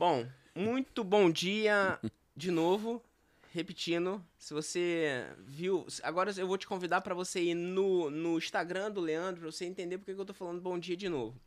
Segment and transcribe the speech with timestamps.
[0.00, 2.00] Bom, muito bom dia
[2.34, 3.04] de novo.
[3.52, 5.86] Repetindo, se você viu.
[6.02, 9.66] Agora eu vou te convidar para você ir no, no Instagram do Leandro, pra você
[9.66, 11.38] entender porque que eu tô falando bom dia de novo.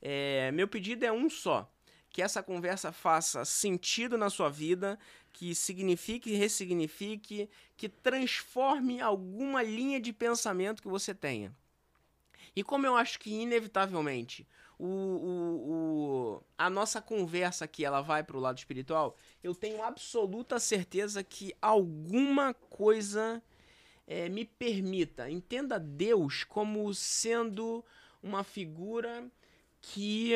[0.00, 1.70] É, meu pedido é um só.
[2.08, 4.98] Que essa conversa faça sentido na sua vida,
[5.30, 7.46] que signifique e ressignifique,
[7.76, 11.54] que transforme alguma linha de pensamento que você tenha.
[12.56, 14.46] E como eu acho que, inevitavelmente,
[14.78, 15.72] o, o,
[16.36, 21.24] o, a nossa conversa aqui ela vai para o lado espiritual, eu tenho absoluta certeza
[21.24, 23.42] que alguma coisa
[24.06, 25.28] é, me permita.
[25.28, 27.84] Entenda Deus como sendo
[28.22, 29.28] uma figura
[29.80, 30.32] que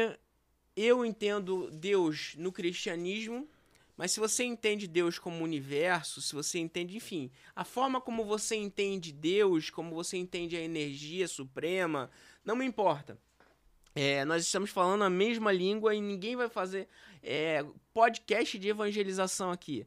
[0.77, 3.49] eu entendo Deus no cristianismo,
[3.97, 8.57] mas se você entende Deus como universo, se você entende, enfim, a forma como você
[8.57, 12.11] entende Deus, como você entende a energia suprema,
[12.45, 13.19] não me importa.
[13.95, 16.89] É, nós estamos falando a mesma língua e ninguém vai fazer
[17.23, 19.87] é, podcast de evangelização aqui.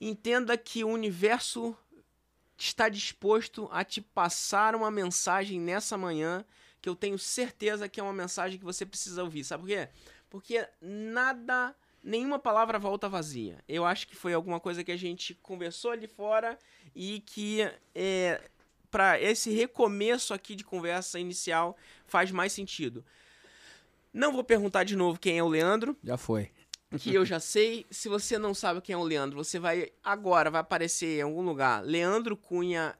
[0.00, 1.76] Entenda que o universo
[2.56, 6.44] está disposto a te passar uma mensagem nessa manhã
[6.80, 9.44] que eu tenho certeza que é uma mensagem que você precisa ouvir.
[9.44, 9.88] Sabe por quê?
[10.30, 13.62] Porque nada, nenhuma palavra volta vazia.
[13.68, 16.58] Eu acho que foi alguma coisa que a gente conversou ali fora
[16.94, 17.60] e que
[17.94, 18.48] é,
[18.90, 23.04] para esse recomeço aqui de conversa inicial faz mais sentido.
[24.12, 25.96] Não vou perguntar de novo quem é o Leandro.
[26.02, 26.50] Já foi.
[26.98, 27.86] Que eu já sei.
[27.90, 29.92] Se você não sabe quem é o Leandro, você vai.
[30.02, 31.84] Agora vai aparecer em algum lugar.
[31.84, 32.96] Leandro Cunha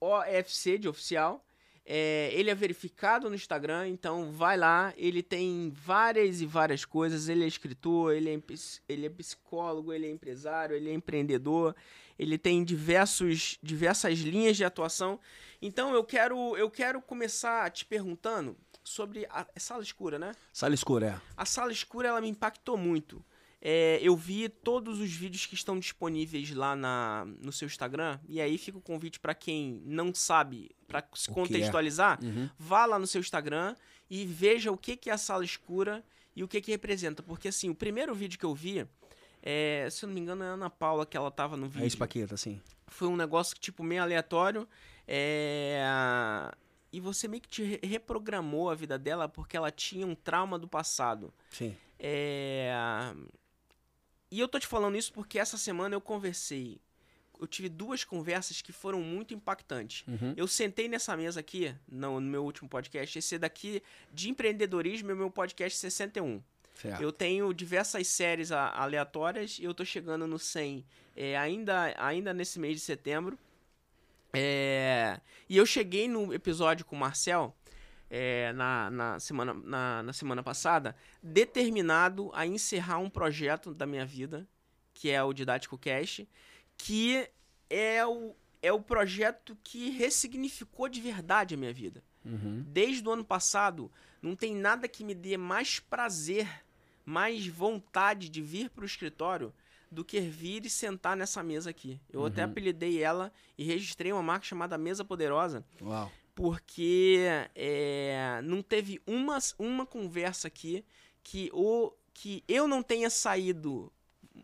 [0.00, 1.44] OFC de oficial.
[1.84, 4.94] É, ele é verificado no Instagram, então vai lá.
[4.96, 7.28] Ele tem várias e várias coisas.
[7.28, 8.40] Ele é escritor, ele é,
[8.88, 11.74] ele é psicólogo, ele é empresário, ele é empreendedor.
[12.18, 15.18] Ele tem diversos, diversas linhas de atuação.
[15.60, 18.56] Então eu quero, eu quero começar te perguntando
[18.90, 20.32] sobre a é sala escura, né?
[20.52, 21.20] Sala escura, é.
[21.36, 23.24] A sala escura ela me impactou muito.
[23.62, 28.18] É, eu vi todos os vídeos que estão disponíveis lá na, no seu Instagram.
[28.26, 32.26] E aí fica o convite para quem não sabe, para se o contextualizar, é?
[32.26, 32.50] uhum.
[32.58, 33.76] vá lá no seu Instagram
[34.08, 36.02] e veja o que, que é a sala escura
[36.34, 37.22] e o que, que representa.
[37.22, 38.86] Porque assim, o primeiro vídeo que eu vi,
[39.42, 41.84] é, se eu não me engano, é a Ana Paula que ela tava no vídeo.
[41.84, 42.60] É isso, Paqueta, sim.
[42.88, 44.66] Foi um negócio tipo meio aleatório.
[45.06, 45.82] É,
[46.92, 50.68] e você meio que te reprogramou a vida dela porque ela tinha um trauma do
[50.68, 51.32] passado.
[51.50, 51.76] Sim.
[51.98, 52.72] É...
[54.30, 56.80] E eu tô te falando isso porque essa semana eu conversei.
[57.38, 60.06] Eu tive duas conversas que foram muito impactantes.
[60.06, 60.34] Uhum.
[60.36, 63.18] Eu sentei nessa mesa aqui, no, meu último podcast.
[63.18, 66.42] Esse daqui de empreendedorismo é o meu podcast 61.
[66.74, 67.02] Certo.
[67.02, 70.84] Eu tenho diversas séries aleatórias e eu tô chegando no 100
[71.16, 73.38] é, ainda, ainda nesse mês de setembro.
[74.32, 77.56] É, e eu cheguei no episódio com o Marcel
[78.08, 84.04] é, na, na, semana, na, na, semana passada, determinado a encerrar um projeto da minha
[84.04, 84.46] vida,
[84.92, 86.22] que é o Didático Cash,
[86.76, 87.28] que
[87.68, 92.02] é o, é o projeto que ressignificou de verdade a minha vida.
[92.24, 92.64] Uhum.
[92.66, 93.90] Desde o ano passado,
[94.20, 96.48] não tem nada que me dê mais prazer,
[97.04, 99.54] mais vontade de vir para o escritório
[99.90, 102.00] do que vir e sentar nessa mesa aqui.
[102.12, 102.26] Eu uhum.
[102.26, 105.64] até apelidei ela e registrei uma marca chamada Mesa Poderosa.
[105.82, 106.10] Uau.
[106.34, 110.84] Porque é, não teve uma, uma conversa aqui
[111.22, 113.92] que, o, que eu não tenha saído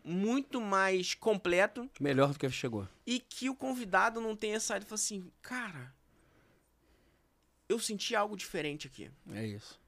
[0.04, 1.88] muito mais completo.
[2.00, 2.88] Melhor do que chegou.
[3.06, 5.94] E que o convidado não tenha saído e falado assim, cara,
[7.68, 9.10] eu senti algo diferente aqui.
[9.30, 9.80] É isso.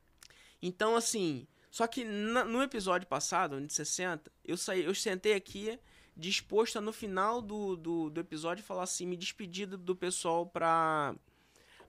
[0.63, 5.79] Então, assim, só que na, no episódio passado, de 60, eu saí, eu sentei aqui
[6.17, 10.47] disposto a no final do, do, do episódio falar assim, me despedir do, do pessoal
[10.47, 11.15] pra.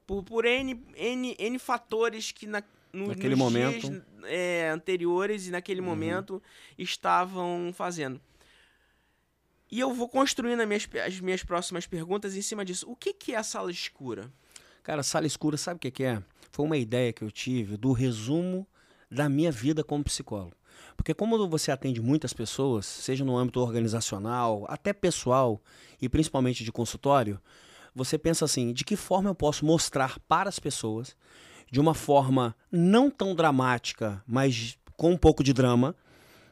[0.05, 3.89] Por, por N, N, N fatores que na, no, naquele nos momento.
[3.89, 5.87] dias é, anteriores e naquele uhum.
[5.87, 6.41] momento
[6.77, 8.19] estavam fazendo.
[9.71, 12.89] E eu vou construindo as minhas, as minhas próximas perguntas em cima disso.
[12.89, 14.31] O que, que é a sala escura?
[14.81, 16.23] Cara, sala escura, sabe o que, que é?
[16.51, 18.67] Foi uma ideia que eu tive do resumo
[19.09, 20.55] da minha vida como psicólogo.
[20.95, 25.61] Porque como você atende muitas pessoas, seja no âmbito organizacional, até pessoal
[26.01, 27.39] e principalmente de consultório,
[27.95, 31.15] você pensa assim, de que forma eu posso mostrar para as pessoas,
[31.71, 35.95] de uma forma não tão dramática, mas com um pouco de drama,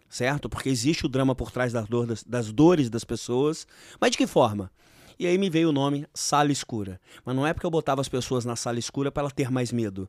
[0.09, 0.49] certo?
[0.49, 3.67] Porque existe o drama por trás das, dor, das, das dores das pessoas,
[3.99, 4.71] mas de que forma?
[5.19, 7.01] E aí me veio o nome Sala Escura.
[7.25, 9.71] Mas não é porque eu botava as pessoas na sala escura para ela ter mais
[9.71, 10.07] medo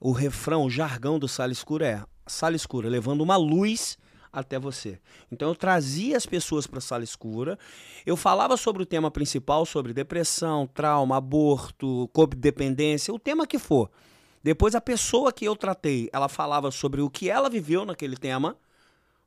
[0.00, 3.98] o refrão, o jargão do Sala Escura é Sala Escura, levando uma luz
[4.32, 5.00] até você.
[5.32, 7.58] Então eu trazia as pessoas para a sala escura,
[8.04, 13.90] eu falava sobre o tema principal, sobre depressão, trauma, aborto, codependência, o tema que for.
[14.42, 18.56] Depois a pessoa que eu tratei, ela falava sobre o que ela viveu naquele tema,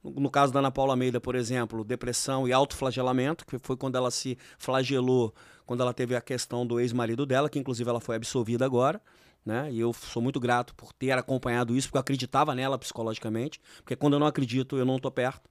[0.01, 4.09] No caso da Ana Paula Almeida, por exemplo, depressão e autoflagelamento, que foi quando ela
[4.09, 5.33] se flagelou,
[5.65, 9.01] quando ela teve a questão do ex-marido dela, que inclusive ela foi absolvida agora.
[9.45, 9.71] Né?
[9.71, 13.95] E eu sou muito grato por ter acompanhado isso, porque eu acreditava nela psicologicamente, porque
[13.95, 15.49] quando eu não acredito, eu não estou perto.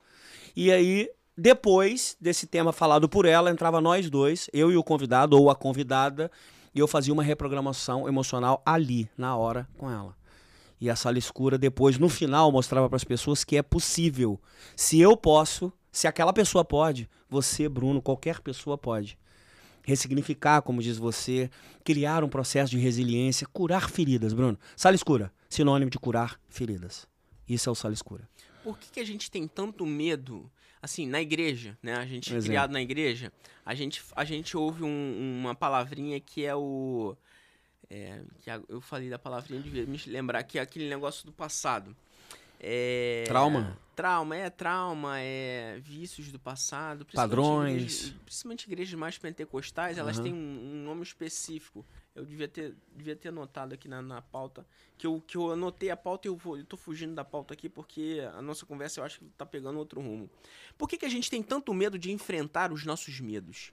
[0.55, 5.37] E aí, depois desse tema falado por ela, entrava nós dois, eu e o convidado
[5.37, 6.31] ou a convidada,
[6.75, 10.17] e eu fazia uma reprogramação emocional ali, na hora, com ela.
[10.81, 14.41] E a sala escura depois, no final, mostrava para as pessoas que é possível.
[14.77, 19.19] Se eu posso, se aquela pessoa pode, você, Bruno, qualquer pessoa pode.
[19.89, 21.51] Ressignificar, como diz você,
[21.83, 24.59] criar um processo de resiliência, curar feridas, Bruno.
[24.77, 27.09] Sala escura, sinônimo de curar feridas.
[27.49, 28.29] Isso é o sala escura.
[28.63, 30.51] Por que, que a gente tem tanto medo
[30.83, 31.95] assim, na igreja, né?
[31.95, 33.33] A gente é criado na igreja,
[33.65, 37.17] a gente, a gente ouve um, uma palavrinha que é o
[37.89, 41.97] é, que eu falei da palavrinha de me lembrar que é aquele negócio do passado.
[42.61, 43.79] É, trauma?
[43.95, 47.05] Trauma, é trauma, é vícios do passado.
[47.13, 47.73] Padrões.
[47.73, 50.23] Igrejas, principalmente igrejas mais pentecostais, elas uhum.
[50.23, 51.85] têm um, um, nome específico.
[52.15, 54.65] Eu devia ter, devia ter anotado aqui na, na pauta.
[54.97, 57.55] Que eu, que eu anotei a pauta e eu, vou, eu tô fugindo da pauta
[57.55, 60.31] aqui porque a nossa conversa eu acho que tá pegando outro rumo.
[60.77, 63.73] Por que, que a gente tem tanto medo de enfrentar os nossos medos?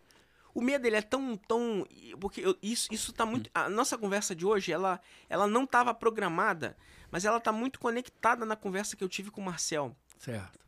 [0.55, 1.85] O medo, ele é tão, tão...
[2.17, 3.49] Porque eu, isso, isso tá muito...
[3.53, 6.77] A nossa conversa de hoje, ela, ela não estava programada,
[7.15, 9.95] mas ela tá muito conectada na conversa que eu tive com o Marcel.
[10.19, 10.59] Certo.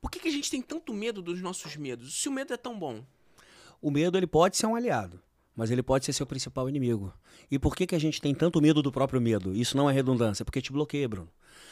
[0.00, 2.20] Por que, que a gente tem tanto medo dos nossos medos?
[2.20, 3.04] Se o medo é tão bom?
[3.80, 5.22] O medo, ele pode ser um aliado,
[5.54, 7.14] mas ele pode ser seu principal inimigo.
[7.48, 9.54] E por que, que a gente tem tanto medo do próprio medo?
[9.54, 11.30] Isso não é redundância, porque te bloqueia, Bruno.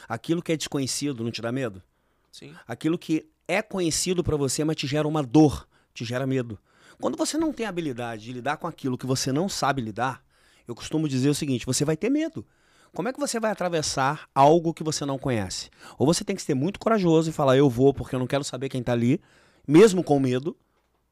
[0.09, 1.83] Aquilo que é desconhecido não te dá medo?
[2.31, 2.55] Sim.
[2.65, 6.57] Aquilo que é conhecido para você, mas te gera uma dor, te gera medo.
[7.01, 10.25] Quando você não tem habilidade de lidar com aquilo que você não sabe lidar,
[10.69, 12.47] eu costumo dizer o seguinte: você vai ter medo.
[12.97, 15.69] Como é que você vai atravessar algo que você não conhece?
[15.99, 18.43] Ou você tem que ser muito corajoso e falar, eu vou porque eu não quero
[18.43, 19.21] saber quem está ali,
[19.69, 20.57] mesmo com medo,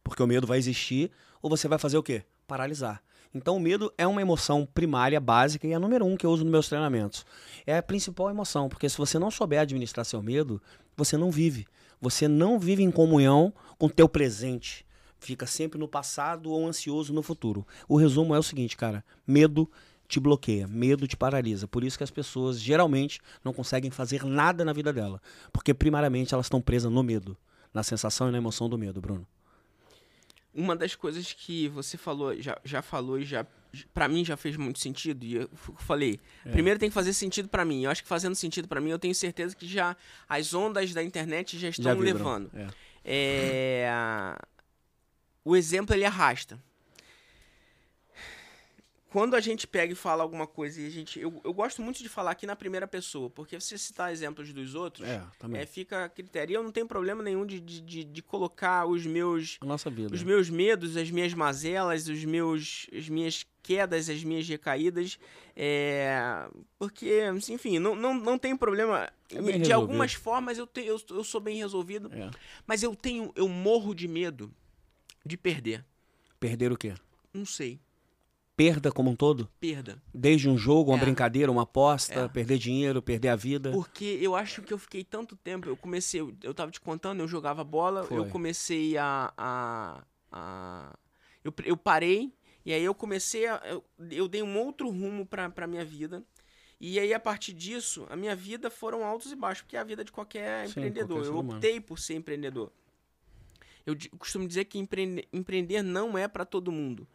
[0.02, 1.10] porque o medo vai existir,
[1.42, 2.22] ou você vai fazer o quê?
[2.46, 3.02] Paralisar.
[3.34, 6.30] Então o medo é uma emoção primária, básica, e é a número um que eu
[6.30, 7.26] uso nos meus treinamentos.
[7.66, 10.62] É a principal emoção, porque se você não souber administrar seu medo,
[10.96, 11.66] você não vive.
[12.00, 14.86] Você não vive em comunhão com o teu presente
[15.24, 17.66] fica sempre no passado ou ansioso no futuro.
[17.88, 19.70] O resumo é o seguinte, cara: medo
[20.08, 21.66] te bloqueia, medo te paralisa.
[21.66, 25.20] Por isso que as pessoas geralmente não conseguem fazer nada na vida dela,
[25.52, 27.36] porque primariamente elas estão presas no medo,
[27.72, 29.26] na sensação e na emoção do medo, Bruno.
[30.54, 33.44] Uma das coisas que você falou, já, já falou e já
[33.92, 36.50] para mim já fez muito sentido e eu falei, é.
[36.50, 37.82] primeiro tem que fazer sentido para mim.
[37.82, 39.96] Eu acho que fazendo sentido para mim, eu tenho certeza que já
[40.28, 42.50] as ondas da internet já estão já levando.
[42.54, 42.68] É.
[43.04, 44.36] É,
[45.44, 46.58] o exemplo ele arrasta.
[49.14, 51.20] Quando a gente pega e fala alguma coisa e a gente.
[51.20, 54.52] Eu, eu gosto muito de falar aqui na primeira pessoa, porque se você citar exemplos
[54.52, 55.22] dos outros, é,
[55.52, 56.52] é, fica a critério.
[56.52, 59.56] E eu não tenho problema nenhum de, de, de, de colocar os meus.
[60.16, 65.16] Os meus medos, as minhas mazelas, os meus, as minhas quedas, as minhas recaídas.
[65.54, 69.08] É, porque, enfim, não, não, não tem problema.
[69.30, 72.10] É de algumas formas eu, te, eu, eu sou bem resolvido.
[72.12, 72.28] É.
[72.66, 73.32] Mas eu tenho.
[73.36, 74.52] Eu morro de medo
[75.24, 75.84] de perder.
[76.40, 76.94] Perder o quê?
[77.32, 77.78] Não sei.
[78.56, 79.48] Perda como um todo?
[79.58, 80.00] Perda.
[80.12, 81.00] Desde um jogo, uma é.
[81.00, 82.28] brincadeira, uma aposta, é.
[82.28, 83.72] perder dinheiro, perder a vida.
[83.72, 85.68] Porque eu acho que eu fiquei tanto tempo.
[85.68, 88.18] Eu comecei, eu, tava te contando, eu jogava bola, Foi.
[88.18, 89.32] eu comecei a.
[89.36, 90.96] a, a
[91.42, 92.32] eu, eu parei,
[92.64, 93.60] e aí eu comecei a.
[93.64, 96.22] Eu, eu dei um outro rumo pra, pra minha vida.
[96.80, 99.84] E aí, a partir disso, a minha vida foram altos e baixos, porque é a
[99.84, 101.22] vida de qualquer Sim, empreendedor.
[101.22, 102.70] Qualquer eu optei por ser empreendedor.
[103.86, 107.06] Eu costumo dizer que empreender, empreender não é para todo mundo.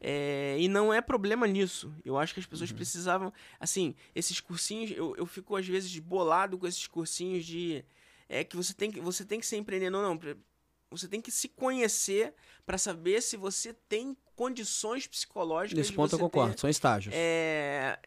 [0.00, 1.92] É, e não é problema nisso.
[2.04, 2.76] Eu acho que as pessoas uhum.
[2.76, 3.32] precisavam.
[3.58, 7.84] Assim, esses cursinhos, eu, eu fico às vezes bolado com esses cursinhos de.
[8.28, 10.18] É que você tem que, você tem que ser empreendedor, não.
[10.90, 12.32] Você tem que se conhecer
[12.64, 15.76] para saber se você tem condições psicológicas.
[15.76, 17.14] Nesse ponto eu concordo, ter, são estágios.
[17.14, 17.98] É,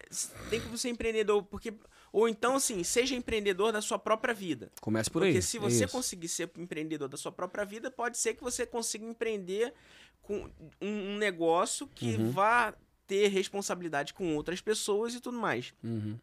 [0.49, 1.73] tem que ser empreendedor, porque
[2.11, 4.71] ou então, assim, seja empreendedor da sua própria vida.
[4.81, 5.33] Comece por Porque aí.
[5.33, 8.65] Porque se você é conseguir ser empreendedor da sua própria vida, pode ser que você
[8.65, 9.73] consiga empreender
[10.21, 10.49] com
[10.81, 12.31] um, negócio que uhum.
[12.31, 12.73] vá
[13.07, 15.73] ter responsabilidade com outras pessoas e tudo mais.
[15.83, 16.17] Uhum.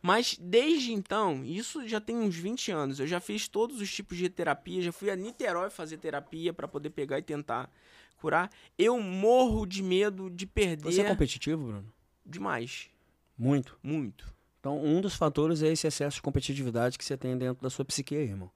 [0.00, 4.16] Mas desde então, isso já tem uns 20 anos, eu já fiz todos os tipos
[4.16, 7.68] de terapia, já fui a Niterói fazer terapia para poder pegar e tentar
[8.18, 8.50] curar.
[8.78, 10.84] Eu morro de medo de perder.
[10.84, 11.92] Você é competitivo, Bruno?
[12.24, 12.88] Demais.
[13.36, 13.76] Muito?
[13.82, 14.37] Muito.
[14.68, 17.86] Então, um dos fatores é esse excesso de competitividade que você tem dentro da sua
[17.86, 18.50] psique, irmão.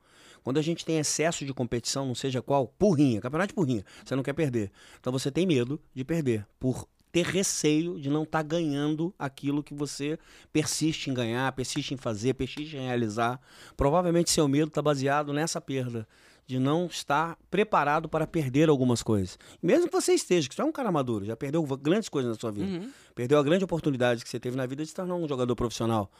[0.45, 4.15] Quando a gente tem excesso de competição, não seja qual, porrinha, campeonato de porrinha, você
[4.15, 4.71] não quer perder.
[5.01, 9.63] Então você tem medo de perder por ter receio de não estar tá ganhando aquilo
[9.63, 10.19] que você
[10.53, 13.41] persiste em ganhar, persiste em fazer, persiste em realizar.
[13.75, 16.07] Provavelmente seu medo está baseado nessa perda
[16.47, 19.39] de não estar preparado para perder algumas coisas.
[19.63, 22.39] Mesmo que você esteja, que você é um cara maduro, já perdeu grandes coisas na
[22.39, 22.91] sua vida, uhum.
[23.15, 26.11] perdeu a grande oportunidade que você teve na vida de se tornar um jogador profissional.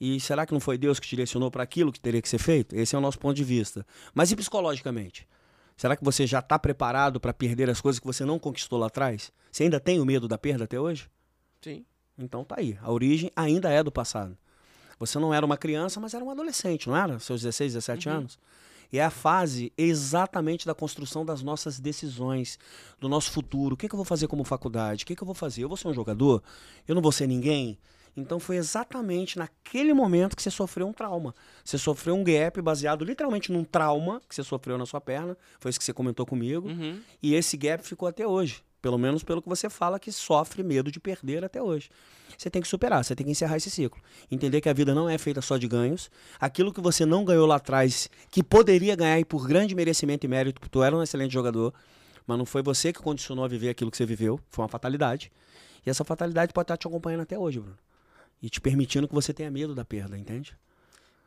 [0.00, 2.38] E será que não foi Deus que te direcionou para aquilo que teria que ser
[2.38, 2.74] feito?
[2.74, 3.86] Esse é o nosso ponto de vista.
[4.14, 5.28] Mas e psicologicamente?
[5.76, 8.86] Será que você já está preparado para perder as coisas que você não conquistou lá
[8.86, 9.32] atrás?
[9.50, 11.08] Você ainda tem o medo da perda até hoje?
[11.60, 11.84] Sim.
[12.18, 12.78] Então tá aí.
[12.82, 14.36] A origem ainda é do passado.
[14.98, 17.18] Você não era uma criança, mas era um adolescente, não era?
[17.18, 18.14] Seus 16, 17 uhum.
[18.14, 18.38] anos.
[18.92, 22.58] E é a fase exatamente da construção das nossas decisões,
[22.98, 23.74] do nosso futuro.
[23.74, 25.04] O que, que eu vou fazer como faculdade?
[25.04, 25.64] O que, que eu vou fazer?
[25.64, 26.42] Eu vou ser um jogador?
[26.86, 27.78] Eu não vou ser ninguém?
[28.16, 31.34] Então foi exatamente naquele momento que você sofreu um trauma.
[31.64, 35.36] Você sofreu um gap baseado literalmente num trauma que você sofreu na sua perna.
[35.58, 36.68] Foi isso que você comentou comigo.
[36.68, 37.00] Uhum.
[37.22, 38.62] E esse gap ficou até hoje.
[38.80, 41.90] Pelo menos pelo que você fala que sofre medo de perder até hoje.
[42.36, 44.00] Você tem que superar, você tem que encerrar esse ciclo.
[44.30, 46.10] Entender que a vida não é feita só de ganhos.
[46.38, 50.28] Aquilo que você não ganhou lá atrás, que poderia ganhar e por grande merecimento e
[50.28, 51.74] mérito, porque tu era um excelente jogador,
[52.26, 55.30] mas não foi você que condicionou a viver aquilo que você viveu, foi uma fatalidade.
[55.84, 57.76] E essa fatalidade pode estar te acompanhando até hoje, Bruno
[58.42, 60.56] e te permitindo que você tenha medo da perda, entende?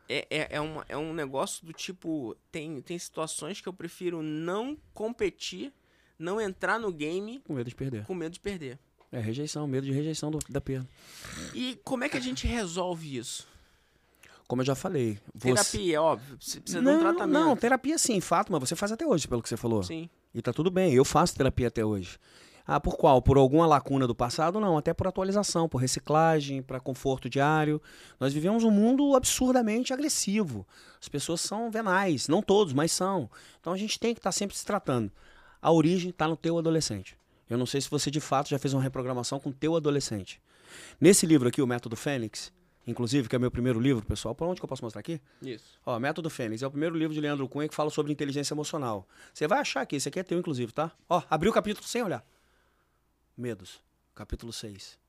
[0.10, 2.36] É, é, é, uma, é um negócio do tipo.
[2.52, 5.72] Tem, tem situações que eu prefiro não competir,
[6.18, 7.42] não entrar no game.
[7.46, 8.06] Com medo de perder.
[8.06, 8.80] Com medo de perder.
[9.12, 10.88] É rejeição, medo de rejeição do, da perda.
[11.54, 13.48] E como é que a gente resolve isso?
[14.48, 15.20] Como eu já falei.
[15.34, 15.54] Você...
[15.54, 16.38] Terapia, óbvio.
[16.38, 17.34] Precisa não, de um tratamento.
[17.34, 19.84] Não, terapia sim, fato, mas você faz até hoje, pelo que você falou.
[19.84, 20.10] Sim.
[20.34, 22.18] E tá tudo bem, eu faço terapia até hoje.
[22.66, 23.22] Ah, por qual?
[23.22, 24.60] Por alguma lacuna do passado?
[24.60, 27.82] Não, até por atualização, por reciclagem, para conforto diário.
[28.20, 30.66] Nós vivemos um mundo absurdamente agressivo.
[31.00, 33.30] As pessoas são venais, não todos, mas são.
[33.60, 35.12] Então a gente tem que estar tá sempre se tratando.
[35.64, 37.18] A origem está no teu adolescente.
[37.50, 40.42] Eu não sei se você de fato já fez uma reprogramação com teu adolescente.
[41.00, 42.52] Nesse livro aqui, o Método Fênix,
[42.86, 45.22] inclusive, que é meu primeiro livro, pessoal, por onde que eu posso mostrar aqui?
[45.42, 45.80] Isso.
[45.86, 49.08] Ó, Método Fênix é o primeiro livro de Leandro Cunha que fala sobre inteligência emocional.
[49.34, 50.92] Você vai achar que esse aqui é teu, inclusive, tá?
[51.08, 52.26] Ó, abriu o capítulo sem olhar.
[53.38, 53.82] Medos,
[54.14, 55.00] capítulo 6.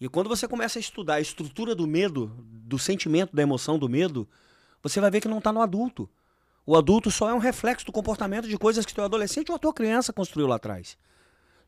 [0.00, 3.88] E quando você começa a estudar a estrutura do medo, do sentimento, da emoção do
[3.88, 4.28] medo,
[4.80, 6.08] você vai ver que não está no adulto.
[6.64, 9.58] O adulto só é um reflexo do comportamento de coisas que teu adolescente ou a
[9.58, 10.96] tua criança construiu lá atrás.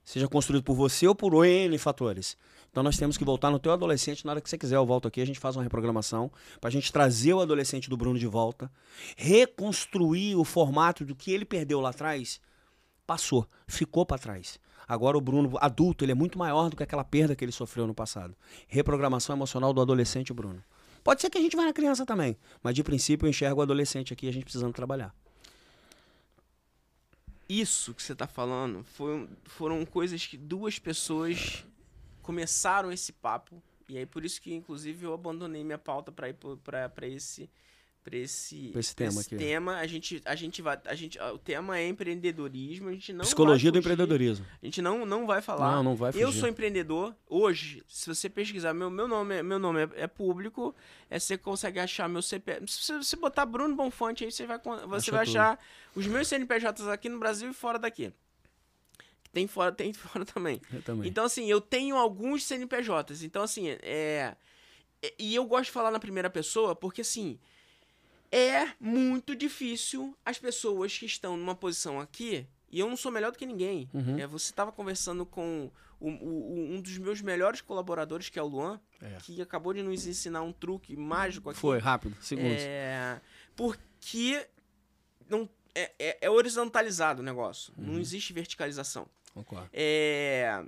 [0.05, 2.37] Seja construído por você ou por N fatores.
[2.71, 4.77] Então nós temos que voltar no teu adolescente na hora que você quiser.
[4.77, 7.97] Eu volto aqui, a gente faz uma reprogramação para a gente trazer o adolescente do
[7.97, 8.71] Bruno de volta,
[9.17, 12.41] reconstruir o formato do que ele perdeu lá atrás.
[13.07, 14.61] Passou, ficou para trás.
[14.87, 17.87] Agora o Bruno, adulto, ele é muito maior do que aquela perda que ele sofreu
[17.87, 18.37] no passado.
[18.69, 20.63] Reprogramação emocional do adolescente Bruno.
[21.05, 23.63] Pode ser que a gente vá na criança também, mas de princípio eu enxergo o
[23.63, 25.15] adolescente aqui a gente precisando trabalhar.
[27.47, 31.63] Isso que você está falando foi, foram coisas que duas pessoas
[32.23, 33.63] começaram esse papo.
[33.87, 37.51] E aí por isso que, inclusive, eu abandonei minha pauta para ir para esse
[38.05, 39.35] para esse, pra esse tema aqui.
[39.35, 43.25] tema a gente a gente vai a gente o tema é empreendedorismo a gente não
[43.25, 46.23] psicologia do empreendedorismo a gente não não vai falar não não vai fugir.
[46.23, 50.75] eu sou empreendedor hoje se você pesquisar meu, meu nome meu nome é, é público
[51.09, 54.71] é você consegue achar meu CPF se você botar Bruno Bonfante aí você vai você
[54.71, 55.39] Acha vai tudo.
[55.39, 55.59] achar
[55.97, 58.13] os meus CNPJs aqui no Brasil e fora daqui
[59.33, 60.61] tem fora tem fora também.
[60.85, 64.37] também então assim eu tenho alguns CNPJs então assim é,
[65.03, 67.39] é e eu gosto de falar na primeira pessoa porque assim
[68.35, 73.31] é muito difícil as pessoas que estão numa posição aqui, e eu não sou melhor
[73.31, 73.89] do que ninguém.
[73.95, 74.19] Uhum.
[74.19, 78.47] É, você estava conversando com o, o, um dos meus melhores colaboradores, que é o
[78.47, 79.17] Luan, é.
[79.23, 81.61] que acabou de nos ensinar um truque mágico aqui.
[81.61, 82.59] Foi, rápido, segundos.
[82.59, 83.21] É,
[83.55, 84.45] porque
[85.29, 87.93] não, é, é, é horizontalizado o negócio, uhum.
[87.93, 89.07] não existe verticalização.
[89.33, 89.69] Concordo.
[89.73, 90.65] É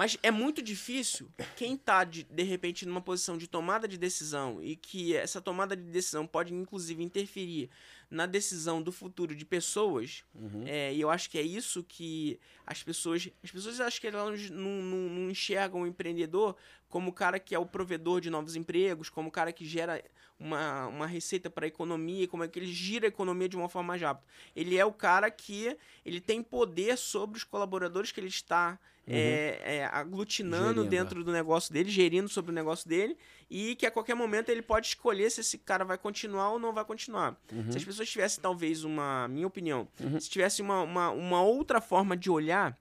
[0.00, 4.58] mas é muito difícil quem está, de, de repente, numa posição de tomada de decisão
[4.62, 7.68] e que essa tomada de decisão pode, inclusive, interferir
[8.10, 10.24] na decisão do futuro de pessoas.
[10.34, 10.64] Uhum.
[10.64, 13.28] É, e eu acho que é isso que as pessoas.
[13.44, 16.56] As pessoas acham que elas não, não, não enxergam o empreendedor
[16.88, 20.02] como o cara que é o provedor de novos empregos, como o cara que gera
[20.40, 23.68] uma, uma receita para a economia, como é que ele gira a economia de uma
[23.68, 24.26] forma mais rápida.
[24.56, 29.14] Ele é o cara que ele tem poder sobre os colaboradores que ele está uhum.
[29.14, 30.88] é, é, aglutinando gerindo.
[30.88, 33.16] dentro do negócio dele, gerindo sobre o negócio dele,
[33.50, 36.72] e que a qualquer momento ele pode escolher se esse cara vai continuar ou não
[36.72, 37.36] vai continuar.
[37.52, 37.70] Uhum.
[37.70, 39.28] Se as pessoas tivessem, talvez, uma.
[39.28, 40.18] Minha opinião, uhum.
[40.18, 42.76] se tivesse uma, uma, uma outra forma de olhar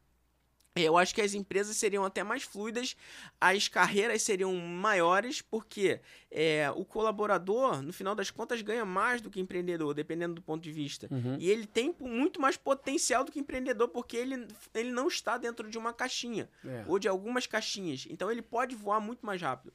[0.76, 2.96] Eu acho que as empresas seriam até mais fluidas,
[3.42, 6.00] as carreiras seriam maiores, porque
[6.32, 10.62] é, o colaborador, no final das contas, ganha mais do que empreendedor, dependendo do ponto
[10.62, 11.08] de vista.
[11.12, 11.38] Uhum.
[11.40, 15.70] E ele tem muito mais potencial do que empreendedor, porque ele, ele não está dentro
[15.70, 16.86] de uma caixinha, É.
[16.88, 18.06] ou de algumas caixinhas.
[18.10, 19.74] Então ele pode voar muito mais rápido.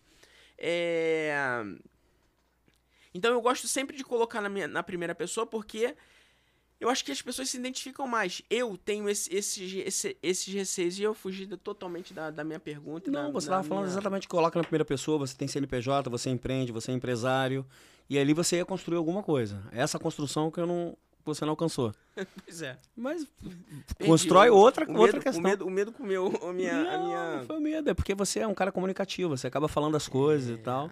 [0.56, 1.34] É...
[3.12, 5.94] Então eu gosto sempre de colocar na, minha, na primeira pessoa, porque
[6.84, 8.42] eu acho que as pessoas se identificam mais.
[8.50, 13.10] Eu tenho esse, esse, esse- esses receios e eu fugi totalmente da, da minha pergunta.
[13.10, 16.08] Não, da- você estava falando minha- exatamente que coloca na primeira pessoa, você tem CNPJ,
[16.10, 17.64] você empreende, você é empresário,
[18.08, 19.62] e ali você ia construir alguma coisa.
[19.72, 21.92] Essa construção que eu não, você não alcançou.
[22.44, 22.78] Pois é.
[22.96, 23.26] Mas
[23.98, 25.40] Perdi constrói o- outra, o outra medo, questão.
[25.40, 26.72] O medo, o medo comeu a minha.
[26.80, 27.36] a não, minha...
[27.38, 30.50] não foi medo, é porque você é um cara comunicativo, você acaba falando as coisas
[30.50, 30.90] e tal.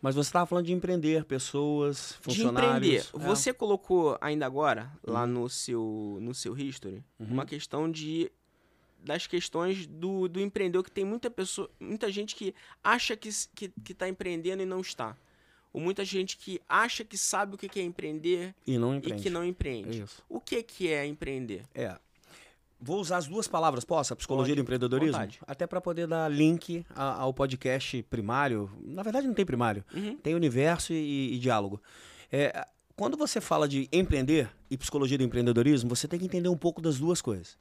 [0.00, 2.76] Mas você estava falando de empreender, pessoas, De funcionários.
[3.04, 3.24] empreender.
[3.24, 3.26] é.
[3.26, 7.26] Você colocou ainda agora, lá no seu, no seu history, Uhum.
[7.28, 8.30] uma questão de
[8.98, 13.48] das questões do, do empreendedor, que tem muita pessoa, muita gente que acha que, s-
[13.54, 15.16] que, que tá empreendendo e não está.
[15.72, 19.22] Ou muita gente que acha que sabe o que é empreender E não e empreende.
[19.22, 20.02] que não empreende.
[20.02, 20.24] isso.
[20.28, 21.62] O que que é empreender?
[21.72, 21.96] É.
[22.80, 24.12] Vou usar as duas palavras, posso?
[24.12, 25.12] A psicologia Pode, do empreendedorismo?
[25.12, 25.38] vontade.
[25.46, 28.70] Até para poder dar link a- ao podcast primário.
[28.84, 29.82] Na verdade, não tem primário.
[29.94, 30.16] Uhum.
[30.18, 31.80] Tem universo e, e diálogo.
[32.30, 36.56] É, quando você fala de empreender e psicologia do empreendedorismo, você tem que entender um
[36.56, 37.56] pouco das duas coisas.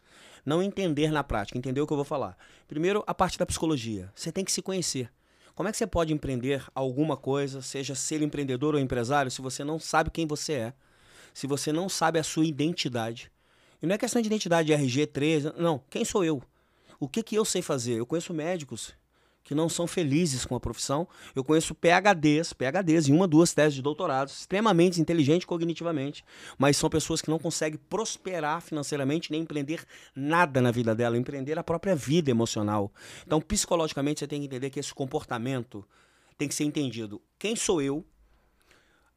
[0.46, 2.38] Não entender na prática, entender o que eu vou falar.
[2.68, 4.12] Primeiro, a parte da psicologia.
[4.14, 5.10] Você tem que se conhecer.
[5.56, 9.64] Como é que você pode empreender alguma coisa, seja ser empreendedor ou empresário, se você
[9.64, 10.74] não sabe quem você é,
[11.34, 13.32] se você não sabe a sua identidade?
[13.86, 15.80] E não é questão de identidade de RG 13, não.
[15.92, 16.42] Quem sou eu?
[17.00, 17.94] O que, que eu sei fazer?
[17.94, 18.96] Eu conheço médicos
[19.44, 21.08] que não são felizes com a profissão.
[21.36, 26.26] Eu conheço PHDs, PHDs em uma, duas teses de doutorado, extremamente inteligentes cognitivamente,
[26.58, 31.60] mas são pessoas que não conseguem prosperar financeiramente nem empreender nada na vida dela, empreender
[31.60, 32.92] a própria vida emocional.
[33.24, 35.88] Então, psicologicamente, você tem que entender que esse comportamento
[36.40, 37.22] tem que ser entendido.
[37.38, 38.04] Quem sou eu?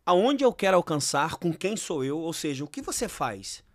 [0.05, 1.37] Aonde eu quero alcançar?
[1.37, 2.19] Com quem sou eu?
[2.19, 3.67] Ou seja, o que você faz?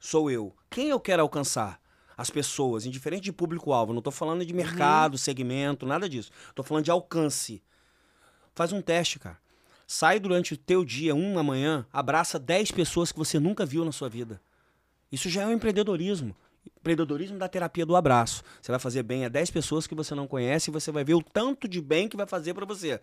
[0.00, 0.56] Sou eu.
[0.70, 1.78] Quem eu quero alcançar?
[2.16, 3.92] As pessoas, indiferente de público-alvo.
[3.92, 6.30] Não estou falando de mercado, segmento, nada disso.
[6.48, 7.62] Estou falando de alcance.
[8.54, 9.38] Faz um teste, cara.
[9.86, 13.92] Sai durante o teu dia, um manhã, abraça 10 pessoas que você nunca viu na
[13.92, 14.40] sua vida.
[15.12, 16.34] Isso já é um empreendedorismo.
[16.78, 18.42] Empreendedorismo da terapia do abraço.
[18.62, 21.14] Você vai fazer bem a 10 pessoas que você não conhece e você vai ver
[21.14, 23.00] o tanto de bem que vai fazer para você.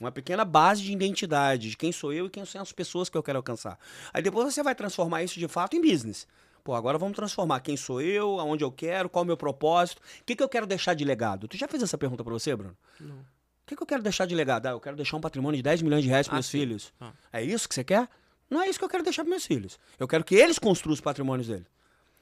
[0.00, 3.18] Uma pequena base de identidade, de quem sou eu e quem são as pessoas que
[3.18, 3.78] eu quero alcançar.
[4.14, 6.26] Aí depois você vai transformar isso de fato em business.
[6.64, 9.98] Pô, agora vamos transformar quem sou eu, aonde eu quero, qual é o meu propósito,
[10.20, 11.46] o que, que eu quero deixar de legado.
[11.46, 12.76] Tu já fez essa pergunta para você, Bruno?
[12.98, 13.16] Não.
[13.16, 13.24] O
[13.66, 14.66] que, que eu quero deixar de legado?
[14.66, 16.58] Ah, eu quero deixar um patrimônio de 10 milhões de reais para Ah, meus sim.
[16.58, 16.92] filhos.
[17.00, 17.12] Ah.
[17.32, 18.08] É isso que você quer?
[18.48, 19.78] Não é isso que eu quero deixar para meus filhos.
[19.98, 21.66] Eu quero que eles construam os patrimônios deles.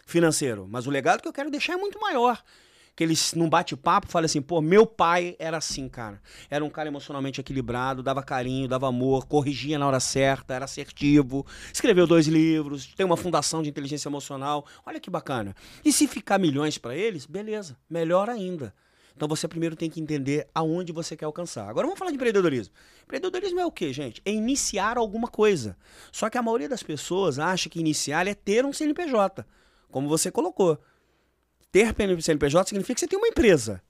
[0.05, 0.67] Financeiro.
[0.69, 2.43] Mas o legado que eu quero deixar é muito maior.
[2.99, 6.21] Que eles, num bate-papo, falem assim, pô, meu pai era assim, cara.
[6.51, 11.47] Era um cara emocionalmente equilibrado, dava carinho, dava amor, corrigia na hora certa, era assertivo,
[11.73, 14.67] escreveu dois livros, tem uma fundação de inteligência emocional.
[14.85, 15.55] Olha que bacana.
[15.85, 18.75] E se ficar milhões para eles, beleza, melhor ainda.
[19.15, 21.69] Então você primeiro tem que entender aonde você quer alcançar.
[21.69, 22.75] Agora vamos falar de empreendedorismo.
[23.05, 24.21] Empreendedorismo é o quê, gente?
[24.25, 25.77] É iniciar alguma coisa.
[26.11, 29.47] Só que a maioria das pessoas acha que iniciar é ter um CNPJ,
[29.89, 30.81] como você colocou.
[31.79, 33.81] Ter CNPJ significa que você tem uma empresa.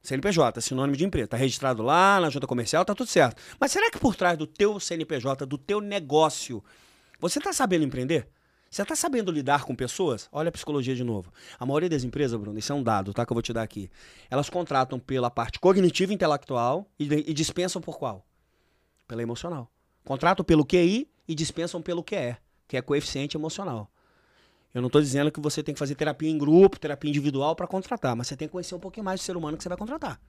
[0.00, 1.26] CNPJ, sinônimo de empresa.
[1.26, 3.42] Está registrado lá na junta comercial, tá tudo certo.
[3.60, 6.64] Mas será que por trás do teu CNPJ, do teu negócio,
[7.20, 8.28] você está sabendo empreender?
[8.70, 10.26] Você está sabendo lidar com pessoas?
[10.32, 11.30] Olha a psicologia de novo.
[11.58, 13.26] A maioria das empresas, Bruno, isso é um dado, tá?
[13.26, 13.90] Que eu vou te dar aqui.
[14.30, 18.24] Elas contratam pela parte cognitiva e intelectual e, e dispensam por qual?
[19.06, 19.70] Pela emocional.
[20.02, 23.90] Contratam pelo QI e dispensam pelo QE, que é coeficiente emocional.
[24.76, 27.66] Eu não estou dizendo que você tem que fazer terapia em grupo, terapia individual para
[27.66, 29.78] contratar, mas você tem que conhecer um pouquinho mais do ser humano que você vai
[29.78, 30.20] contratar.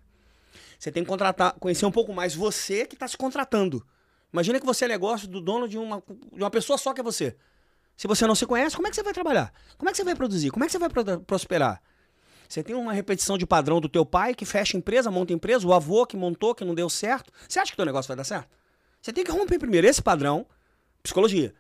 [0.80, 3.86] Você tem que contratar, conhecer um pouco mais você que está se contratando.
[4.32, 7.04] Imagina que você é negócio do dono de uma, de uma pessoa só que é
[7.04, 7.36] você.
[7.98, 9.52] Se você não se conhece, como é que você vai trabalhar?
[9.78, 10.50] Como é que você vai produzir?
[10.50, 11.82] Como é que você vai pro- prosperar?
[12.48, 15.74] Você tem uma repetição de padrão do teu pai que fecha empresa, monta empresa, o
[15.74, 17.34] avô que montou, que não deu certo.
[17.50, 18.48] Você acha que o teu negócio vai dar certo?
[19.02, 20.48] Você tem que romper primeiro esse padrão,
[21.04, 21.54] psicologia,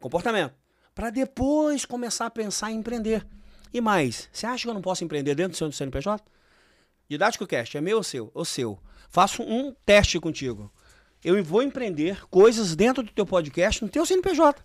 [0.00, 0.54] comportamento,
[0.98, 3.24] para depois começar a pensar em empreender.
[3.72, 6.24] E mais, você acha que eu não posso empreender dentro do seu CNPJ?
[7.08, 8.32] Didático Cast, é meu ou seu?
[8.34, 8.80] Ou seu?
[9.08, 10.68] Faço um teste contigo.
[11.22, 14.60] Eu vou empreender coisas dentro do teu podcast no teu CNPJ.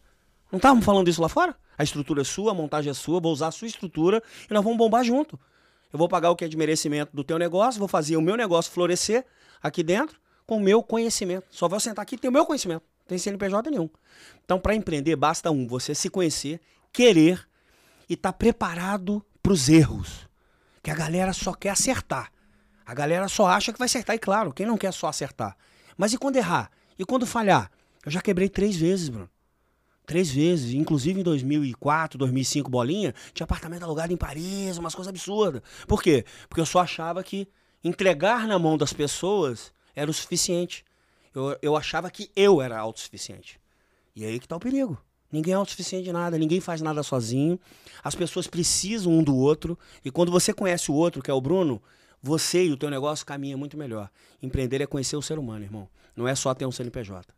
[0.51, 1.55] Não estávamos falando isso lá fora?
[1.77, 4.19] A estrutura é sua, a montagem é sua, vou usar a sua estrutura
[4.49, 5.39] e nós vamos bombar junto.
[5.93, 8.35] Eu vou pagar o que é de merecimento do teu negócio, vou fazer o meu
[8.35, 9.23] negócio florescer
[9.61, 11.45] aqui dentro com o meu conhecimento.
[11.51, 12.83] Só vou sentar aqui e ter o meu conhecimento.
[13.13, 13.87] Tem CNPJ nenhum.
[14.43, 16.59] Então, para empreender, basta um, você se conhecer,
[16.91, 17.47] querer
[18.09, 20.27] e estar preparado para os erros.
[20.81, 22.31] Que a galera só quer acertar.
[22.83, 25.55] A galera só acha que vai acertar, e claro, quem não quer só acertar?
[25.95, 26.71] Mas e quando errar?
[26.97, 27.69] E quando falhar?
[28.03, 29.29] Eu já quebrei três vezes, Bruno.
[30.07, 30.73] Três vezes.
[30.73, 35.61] Inclusive em 2004, 2005, bolinha, tinha apartamento alugado em Paris, umas coisas absurdas.
[35.87, 36.25] Por quê?
[36.49, 37.47] Porque eu só achava que
[37.83, 40.83] entregar na mão das pessoas era o suficiente.
[41.33, 43.59] Eu, eu achava que eu era autossuficiente.
[44.15, 45.01] E aí que tá o perigo.
[45.31, 47.59] Ninguém é autossuficiente de nada, ninguém faz nada sozinho.
[48.03, 49.77] As pessoas precisam um do outro.
[50.05, 51.81] E quando você conhece o outro, que é o Bruno,
[52.21, 54.11] você e o teu negócio caminha muito melhor.
[54.41, 55.89] Empreender é conhecer o ser humano, irmão.
[56.15, 57.33] Não é só ter um CNPJ.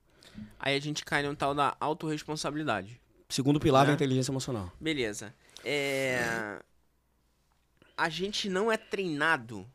[0.59, 2.99] Aí a gente cai no tal da autorresponsabilidade.
[3.29, 3.87] Segundo pilar Né?
[3.91, 4.69] da inteligência emocional.
[4.79, 5.33] Beleza.
[5.63, 6.59] É...
[7.97, 9.65] A gente não é treinado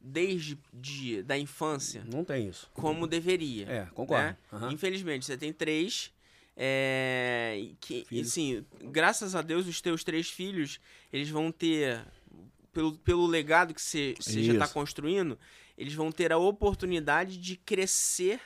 [0.00, 2.70] desde de, da infância Não tem isso.
[2.72, 3.66] como deveria.
[3.66, 4.26] É, concordo.
[4.28, 4.36] né?
[4.52, 4.72] Aham.
[4.72, 6.12] Infelizmente, você tem três.
[6.60, 10.80] É, que, assim, graças a Deus, os teus três filhos,
[11.12, 12.04] eles vão ter,
[12.72, 15.38] pelo, pelo legado que você, você já está construindo,
[15.76, 18.40] eles vão ter a oportunidade de crescer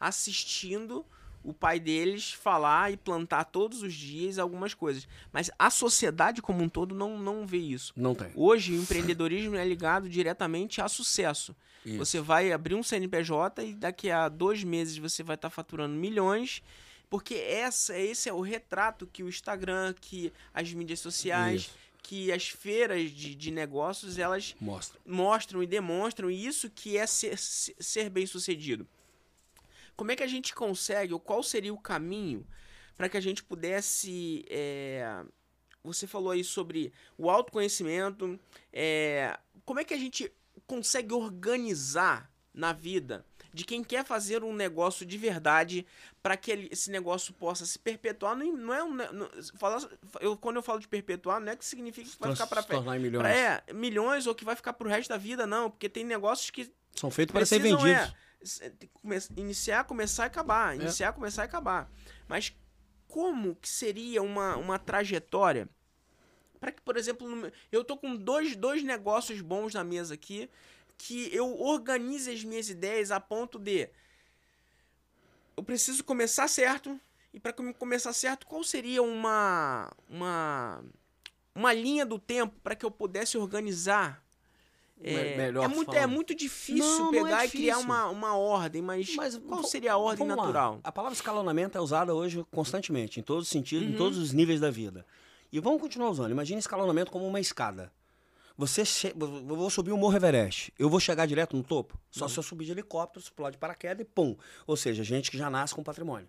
[0.00, 1.04] assistindo
[1.42, 5.08] o pai deles falar e plantar todos os dias algumas coisas.
[5.32, 7.92] Mas a sociedade como um todo não, não vê isso.
[7.96, 8.30] Não tem.
[8.34, 11.54] Hoje, o empreendedorismo é ligado diretamente a sucesso.
[11.86, 11.98] Isso.
[11.98, 16.62] Você vai abrir um CNPJ e daqui a dois meses você vai estar faturando milhões,
[17.08, 21.70] porque essa, esse é o retrato que o Instagram, que as mídias sociais, Isso.
[22.02, 25.00] que as feiras de, de negócios, elas Mostra.
[25.06, 28.86] mostram e demonstram isso que é ser, ser bem sucedido.
[29.98, 32.46] Como é que a gente consegue, ou qual seria o caminho
[32.96, 34.44] para que a gente pudesse.
[34.48, 35.24] é,
[35.82, 38.38] você falou aí sobre o autoconhecimento.
[38.72, 40.32] é, como é que a gente
[40.68, 45.84] consegue organizar na vida de quem quer fazer um negócio de verdade
[46.22, 48.36] para que ele- esse negócio possa se perpetuar?
[48.36, 48.94] Não, não é um.
[48.94, 49.82] Não, falar-
[50.20, 52.96] eu, quando eu falo de perpetuar, não é que significa que vai ficar para tornar
[52.96, 53.22] em milhões.
[53.22, 55.68] Pra, é, milhões ou que vai ficar pro resto da vida, não.
[55.70, 58.08] Porque tem negócios que São feitos para ser precisam, vendidos.
[58.12, 58.14] é,
[58.92, 60.76] come- iniciar, começar e acabar.
[60.76, 61.90] Iniciar, começar e acabar.
[62.26, 62.54] Mas
[63.06, 65.68] como que seria uma, uma trajetória
[66.60, 67.26] para que, por exemplo,
[67.70, 70.50] eu tô com dois, dois negócios bons na mesa aqui
[70.96, 73.88] que eu organize as minhas ideias a ponto de
[75.56, 77.00] eu preciso começar certo
[77.32, 80.84] e para começar certo, qual seria uma uma
[81.54, 84.24] uma linha do tempo para que eu pudesse organizar
[85.02, 87.94] é, melhor é muito, é muito difícil Não, não é pegar e criar difícil.
[87.94, 90.42] uma, uma ordem, mas, Mas qual seria a ordem vamos lá.
[90.42, 90.80] natural?
[90.82, 93.94] A palavra escalonamento é usada hoje constantemente, em todos os sentidos, Uhum.
[93.94, 95.06] em todos os níveis da vida.
[95.52, 96.30] E vamos continuar usando.
[96.30, 97.90] Imagine escalonamento como uma escada.
[98.56, 99.14] Você che...
[99.16, 100.72] eu vou subir o Morro Everest.
[100.78, 101.96] Eu vou chegar direto no topo?
[102.10, 104.36] Só se eu subir de helicóptero, explode paraquedas e pum.
[104.66, 106.28] Ou seja, gente que já nasce com patrimônio.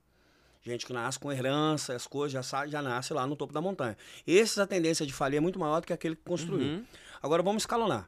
[0.61, 3.61] Gente que nasce com herança, as coisas, já, sabe, já nasce lá no topo da
[3.61, 3.97] montanha.
[4.27, 6.67] Esses, a tendência de falha é muito maior do que aquele que construiu.
[6.67, 6.85] Uhum.
[7.21, 8.07] Agora vamos escalonar.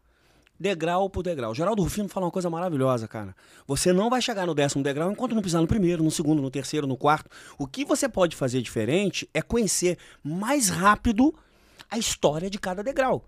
[0.61, 1.55] Degrau por degrau.
[1.55, 3.35] Geraldo Rufino fala uma coisa maravilhosa, cara.
[3.65, 6.51] Você não vai chegar no décimo degrau enquanto não pisar no primeiro, no segundo, no
[6.51, 7.31] terceiro, no quarto.
[7.57, 11.33] O que você pode fazer diferente é conhecer mais rápido
[11.89, 13.25] a história de cada degrau.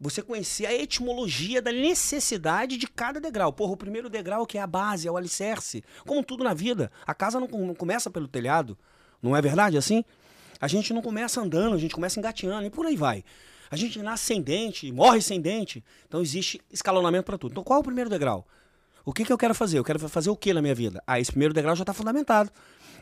[0.00, 3.52] Você conhecer a etimologia da necessidade de cada degrau.
[3.52, 5.84] Porra, o primeiro degrau que é a base, é o alicerce.
[6.06, 6.90] Como tudo na vida.
[7.06, 8.78] A casa não, não começa pelo telhado.
[9.22, 10.02] Não é verdade assim?
[10.58, 13.22] A gente não começa andando, a gente começa engateando e por aí vai.
[13.72, 15.82] A gente nasce sem dente, morre sem dente.
[16.06, 17.52] Então existe escalonamento para tudo.
[17.52, 18.46] Então qual é o primeiro degrau?
[19.02, 19.78] O que, que eu quero fazer?
[19.78, 21.02] Eu quero fazer o que na minha vida?
[21.06, 22.50] Ah, esse primeiro degrau já está fundamentado.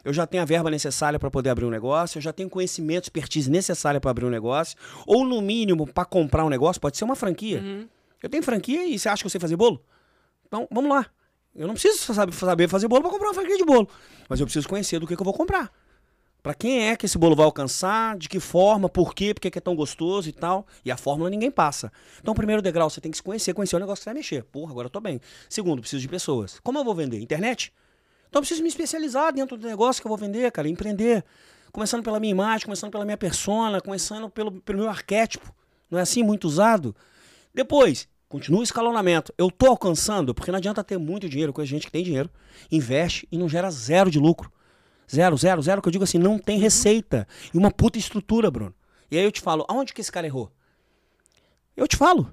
[0.04, 3.02] Eu já tenho a verba necessária para poder abrir um negócio, eu já tenho conhecimento,
[3.02, 7.02] expertise necessária para abrir um negócio, ou no mínimo para comprar um negócio, pode ser
[7.02, 7.60] uma franquia.
[7.60, 7.88] Uhum.
[8.22, 9.84] Eu tenho franquia e você acha que eu sei fazer bolo?
[10.46, 11.04] Então, vamos lá.
[11.52, 13.88] Eu não preciso saber, fazer bolo para comprar uma franquia de bolo,
[14.28, 15.70] mas eu preciso conhecer do que, que eu vou comprar.
[16.42, 19.58] Para quem é que esse bolo vai alcançar, de que forma, por quê, porque que
[19.58, 20.66] é tão gostoso e tal.
[20.84, 21.92] E a fórmula ninguém passa.
[22.20, 24.44] Então, primeiro degrau, você tem que se conhecer, conhecer o negócio que você vai mexer.
[24.44, 25.20] Porra, agora eu tô bem.
[25.48, 26.58] Segundo, preciso de pessoas.
[26.60, 27.20] Como eu vou vender?
[27.20, 27.72] Internet?
[28.28, 31.24] Então eu preciso me especializar dentro do negócio que eu vou vender, cara, empreender.
[31.72, 35.54] Começando pela minha imagem, começando pela minha persona, começando pelo, pelo meu arquétipo.
[35.90, 36.94] Não é assim muito usado?
[37.52, 39.34] Depois, continua o escalonamento.
[39.36, 42.30] Eu tô alcançando, porque não adianta ter muito dinheiro, com a gente que tem dinheiro,
[42.70, 44.50] investe e não gera zero de lucro.
[45.12, 47.26] Zero, zero, zero, que eu digo assim, não tem receita.
[47.52, 48.74] E uma puta estrutura, Bruno.
[49.10, 50.52] E aí eu te falo, aonde que esse cara errou?
[51.76, 52.30] Eu te falo.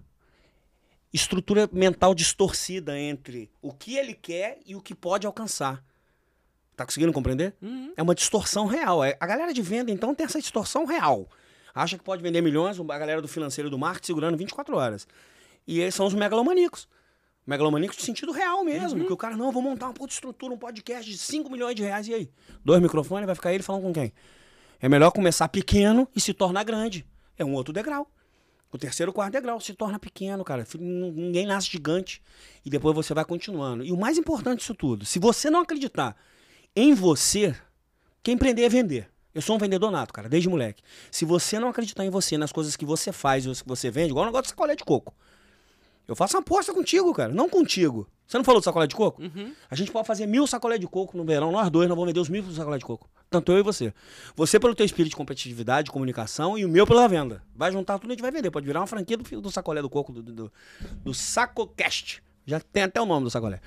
[1.11, 5.83] Estrutura mental distorcida entre o que ele quer e o que pode alcançar.
[6.75, 7.55] Tá conseguindo compreender?
[7.61, 7.93] Uhum.
[7.97, 9.03] É uma distorção real.
[9.03, 11.27] É- A galera de venda, então, tem essa distorção real.
[11.73, 15.07] Acha que pode vender milhões, a galera do financeiro e do marketing segurando 24 horas.
[15.65, 16.87] E eles são os megalomaníacos.
[17.47, 19.05] Megalomaníacos de sentido real mesmo.
[19.05, 21.81] Que o cara, não, vou montar uma puta estrutura, um podcast de 5 milhões de
[21.81, 22.05] reais.
[22.09, 22.29] E aí?
[22.63, 24.11] Dois microfones, vai ficar ele falando com quem?
[24.81, 27.05] É melhor começar pequeno e se tornar grande.
[27.37, 28.05] É um outro degrau.
[28.69, 30.67] O terceiro, quarto degrau se torna pequeno, cara.
[30.77, 32.21] Ninguém nasce gigante
[32.65, 33.85] e depois você vai continuando.
[33.85, 36.17] E o mais importante disso tudo, se você não acreditar
[36.75, 37.55] em você,
[38.21, 39.09] quem empreender é vender.
[39.33, 40.83] Eu sou um vendedor nato, cara, desde moleque.
[41.09, 44.23] Se você não acreditar em você, nas coisas que você faz que você vende, igual
[44.23, 45.15] o negócio de sacolé de coco.
[46.07, 48.07] Eu faço uma aposta contigo, cara, não contigo.
[48.25, 49.21] Você não falou de sacolé de coco?
[49.21, 49.53] Uhum.
[49.69, 52.19] A gente pode fazer mil sacolé de coco no verão, nós dois, nós vamos vender
[52.19, 53.09] os mil sacolé de coco.
[53.29, 53.93] Tanto eu e você.
[54.35, 57.43] Você pelo teu espírito de competitividade, de comunicação, e o meu pela venda.
[57.55, 58.51] Vai juntar tudo e a gente vai vender.
[58.51, 60.53] Pode virar uma franquia do, do sacolé do coco, do, do, do,
[61.03, 62.21] do SacoCast.
[62.45, 63.59] Já tem até o nome do sacolé.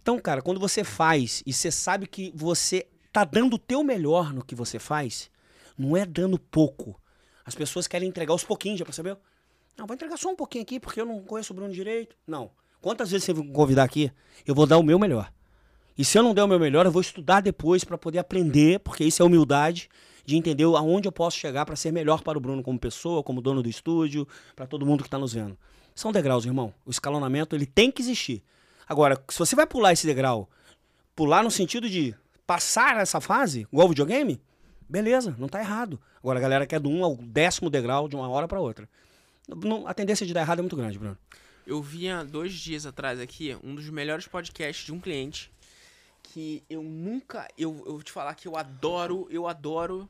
[0.00, 4.32] Então, cara, quando você faz e você sabe que você tá dando o teu melhor
[4.32, 5.30] no que você faz,
[5.78, 7.00] não é dando pouco.
[7.44, 9.16] As pessoas querem entregar os pouquinhos, já percebeu?
[9.76, 12.16] Não, vou entregar só um pouquinho aqui porque eu não conheço o Bruno direito.
[12.26, 12.50] Não.
[12.80, 14.12] Quantas vezes você me convidar aqui,
[14.46, 15.32] eu vou dar o meu melhor.
[15.96, 18.80] E se eu não der o meu melhor, eu vou estudar depois para poder aprender,
[18.80, 19.88] porque isso é humildade
[20.24, 23.40] de entender aonde eu posso chegar para ser melhor para o Bruno como pessoa, como
[23.40, 25.56] dono do estúdio, para todo mundo que está nos vendo.
[25.94, 26.74] São degraus, irmão.
[26.84, 28.42] O escalonamento ele tem que existir.
[28.88, 30.48] Agora, se você vai pular esse degrau,
[31.14, 32.14] pular no sentido de
[32.46, 34.40] passar essa fase, igual videogame,
[34.88, 36.00] beleza, não tá errado.
[36.18, 38.88] Agora a galera quer do um ao décimo degrau de uma hora para outra.
[39.48, 41.18] Não- a tendência de dar errado é muito grande, Bruno.
[41.66, 45.50] Eu vi há dois dias atrás aqui um dos melhores podcasts de um cliente
[46.22, 47.48] que eu nunca.
[47.56, 50.08] Eu, eu vou te falar que eu adoro, eu adoro.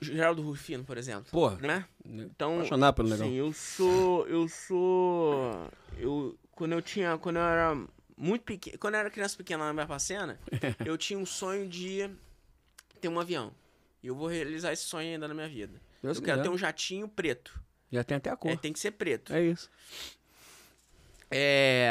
[0.00, 1.26] Geraldo Rufino, por exemplo.
[1.32, 1.84] Porra, Né?
[2.04, 2.56] Então.
[2.58, 3.32] apaixonar pelo negócio.
[3.32, 4.26] Sim, eu sou.
[4.28, 5.68] Eu sou.
[5.98, 6.38] Eu.
[6.52, 7.18] Quando eu tinha.
[7.18, 7.76] Quando eu era
[8.16, 8.78] muito pequeno.
[8.78, 10.38] Quando eu era criança pequena na Barbacena,
[10.86, 12.08] eu tinha um sonho de
[13.00, 13.52] ter um avião.
[14.00, 15.80] E eu vou realizar esse sonho ainda na minha vida.
[16.02, 16.48] Deus eu quero quiser.
[16.50, 17.60] ter um jatinho preto.
[17.90, 18.56] Já tem até a É, cor.
[18.58, 19.32] tem que ser preto.
[19.32, 19.70] É, isso.
[21.30, 21.90] É.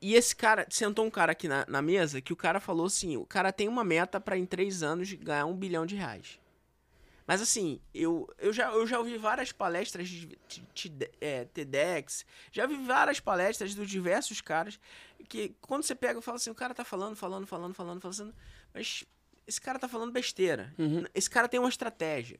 [0.00, 3.16] E esse cara, sentou um cara aqui na, na mesa que o cara falou assim:
[3.16, 6.38] o cara tem uma meta pra em três anos ganhar um bilhão de reais.
[7.24, 12.26] Mas assim, eu, eu, já, eu já ouvi várias palestras de, de- de- é, TEDx,
[12.50, 14.78] já vi várias palestras dos diversos caras
[15.28, 18.34] que quando você pega e fala assim, o cara tá falando, falando, falando, falando, falando,
[18.74, 19.04] mas
[19.46, 20.74] esse cara tá falando besteira.
[21.14, 22.38] Esse cara tem uma estratégia.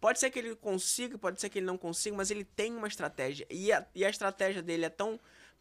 [0.00, 2.88] Pode ser que ele consiga, pode ser que ele não consiga, mas ele tem uma
[2.88, 3.46] estratégia.
[3.48, 5.18] E a, e a estratégia dele é tão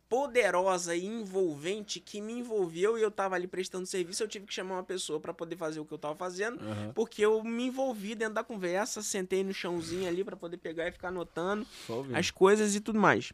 [0.09, 4.21] poderosa e envolvente que me envolveu e eu tava ali prestando serviço.
[4.21, 6.91] Eu tive que chamar uma pessoa para poder fazer o que eu tava fazendo, Aham.
[6.93, 10.91] porque eu me envolvi dentro da conversa, sentei no chãozinho ali para poder pegar e
[10.91, 11.65] ficar anotando
[12.13, 13.31] as coisas e tudo mais.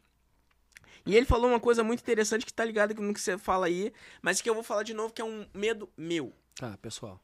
[1.03, 3.91] E ele falou uma coisa muito interessante que tá ligado no que você fala aí,
[4.21, 6.31] mas que eu vou falar de novo, que é um medo meu.
[6.53, 7.19] Tá, pessoal.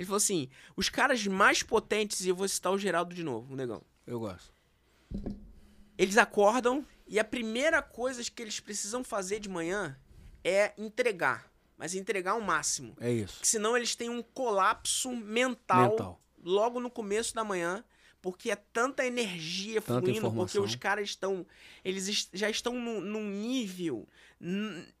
[0.00, 3.52] Ele falou assim: os caras mais potentes, e eu vou citar o Geraldo de novo,
[3.52, 3.82] o negão.
[4.06, 4.50] Eu gosto.
[5.98, 9.94] Eles acordam e a primeira coisa que eles precisam fazer de manhã
[10.42, 11.52] é entregar.
[11.76, 12.96] Mas entregar ao máximo.
[12.98, 13.34] É isso.
[13.34, 16.20] Porque senão eles têm um colapso mental, Mental.
[16.42, 17.84] logo no começo da manhã.
[18.22, 20.64] Porque é tanta energia Tanta fluindo, porque informação.
[20.64, 21.46] os caras estão.
[21.84, 24.06] Eles est- já estão num, num nível.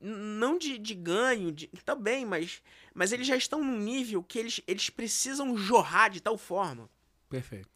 [0.00, 2.62] Não de, de ganho, de, também, mas.
[2.94, 6.88] Mas eles já estão num nível que eles, eles precisam jorrar de tal forma
[7.28, 7.68] Perfeito.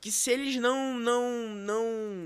[0.00, 1.84] Que se eles não não não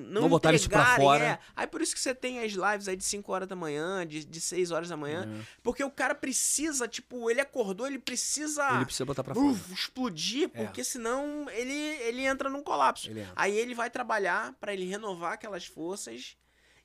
[0.08, 1.24] não, Não botar isso pra fora.
[1.24, 4.06] é, aí por isso que você tem as lives aí de 5 horas da manhã,
[4.06, 5.44] de, de 6 horas da manhã, É.
[5.62, 9.56] porque o cara precisa, tipo, ele acordou, ele precisa Ele precisa botar pra fora.
[9.72, 10.64] explodir, É.
[10.64, 13.10] porque senão ele ele entra num colapso.
[13.10, 13.32] Ele entra.
[13.34, 16.36] Aí ele vai trabalhar pra ele renovar aquelas forças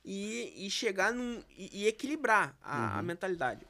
[0.04, 2.98] e, e chegar num e, e equilibrar a, Uhum.
[2.98, 3.64] a mentalidade.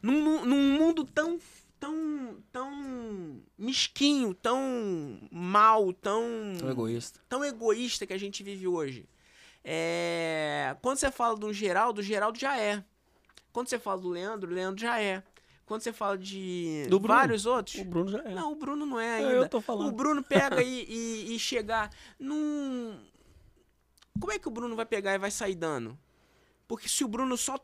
[0.00, 1.38] Num- num mundo tão
[1.82, 6.22] tão tão mesquinho, tão mal, tão
[6.60, 7.20] Tão egoísta.
[7.28, 9.08] tão egoísta que a gente vive hoje.
[9.64, 12.84] É, Quando você fala do Geraldo, o Geraldo já é.
[13.52, 15.22] Quando você fala do Leandro, o Leandro já é.
[15.66, 18.34] Quando você fala de vários outros, O Bruno já é.
[18.34, 19.32] não, o Bruno não é É, ainda.
[19.32, 19.88] eu tô falando.
[19.88, 22.96] O Bruno pega e, e, e chegar num.
[24.20, 25.98] Como é que o Bruno vai pegar e vai sair dando?
[26.68, 27.58] Porque se o Bruno só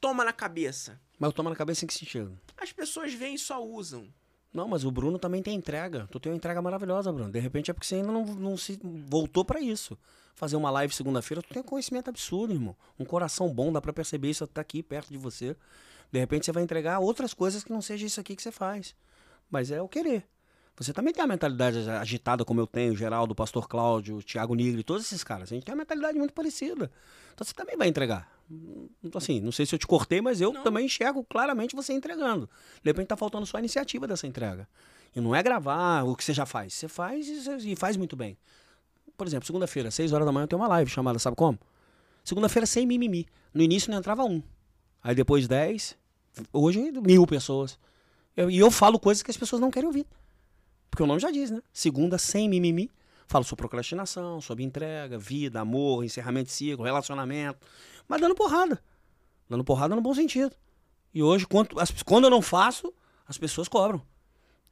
[0.00, 2.38] toma na cabeça, Mas eu tomo na cabeça em que sentido?
[2.56, 4.08] as pessoas vêm e só usam.
[4.52, 6.06] Não, mas o Bruno também tem entrega.
[6.10, 7.30] Tu tem uma entrega maravilhosa, Bruno.
[7.30, 9.98] De repente é porque você ainda não, não se voltou pra isso.
[10.34, 12.76] Fazer uma live segunda-feira, tu tem um conhecimento absurdo, irmão.
[12.98, 15.56] Um coração bom, dá pra perceber isso tá aqui perto de você.
[16.10, 18.94] De repente você vai entregar outras coisas que não seja isso aqui que você faz.
[19.50, 20.26] Mas é o querer.
[20.76, 24.22] Você também tem a mentalidade agitada como eu tenho, o Geraldo, o Pastor Cláudio, o
[24.22, 25.52] Thiago Nigri, todos esses caras.
[25.52, 26.90] A gente tem uma mentalidade muito parecida.
[27.34, 28.28] Então você também vai entregar.
[29.02, 30.62] Então, assim, não sei se eu te cortei, mas eu Não.
[30.62, 32.48] também enxergo claramente você entregando.
[32.82, 34.66] De repente tá faltando só a iniciativa dessa entrega.
[35.14, 36.72] E não é gravar o que você já faz.
[36.74, 38.36] Você faz e, e faz muito bem.
[39.16, 41.58] Por exemplo, segunda-feira, 6 horas da manhã, eu tenho uma live chamada, sabe como?
[42.24, 43.26] Segunda-feira sem mimimi.
[43.52, 44.42] No início não entrava um.
[45.02, 45.96] Aí depois 10.
[46.52, 47.78] Hoje, mil pessoas.
[48.34, 50.06] Eu- e eu falo coisas que as pessoas não querem ouvir.
[50.92, 51.62] Porque o nome já diz, né?
[51.72, 52.90] Segunda, sem mimimi.
[53.26, 57.66] Falo sobre procrastinação, sobre entrega, vida, amor, encerramento de ciclo, relacionamento.
[58.06, 58.78] Mas dando porrada.
[59.48, 60.54] Dando porrada no bom sentido.
[61.14, 62.92] E hoje, quando, as, quando eu não faço,
[63.26, 64.02] as pessoas cobram.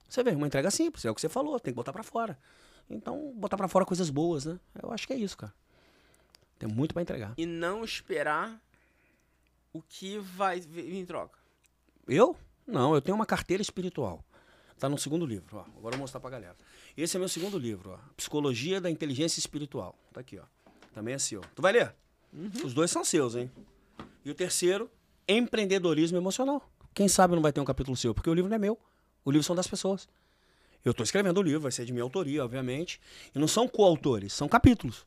[0.06, 2.38] Você vê, uma entrega simples, é o que você falou, tem que botar para fora.
[2.90, 4.60] Então, botar para fora coisas boas, né?
[4.82, 5.54] Eu acho que é isso, cara.
[6.58, 7.32] Tem muito para entregar.
[7.38, 8.60] E não esperar
[9.72, 11.38] o que vai vir em troca.
[12.06, 12.36] Eu?
[12.66, 14.22] Não, eu tenho uma carteira espiritual.
[14.80, 15.60] Tá no segundo livro, ó.
[15.76, 16.56] Agora eu vou mostrar pra galera.
[16.96, 17.98] Esse é meu segundo livro, ó.
[18.16, 19.94] Psicologia da Inteligência Espiritual.
[20.10, 20.44] Tá aqui, ó.
[20.94, 21.42] Também é seu.
[21.54, 21.94] Tu vai ler?
[22.32, 22.50] Uhum.
[22.64, 23.50] Os dois são seus, hein?
[24.24, 24.90] E o terceiro,
[25.28, 26.66] Empreendedorismo Emocional.
[26.94, 28.78] Quem sabe não vai ter um capítulo seu, porque o livro não é meu.
[29.22, 30.08] O livro são das pessoas.
[30.82, 32.98] Eu estou escrevendo o livro, vai ser de minha autoria, obviamente.
[33.34, 35.06] E não são coautores, são capítulos.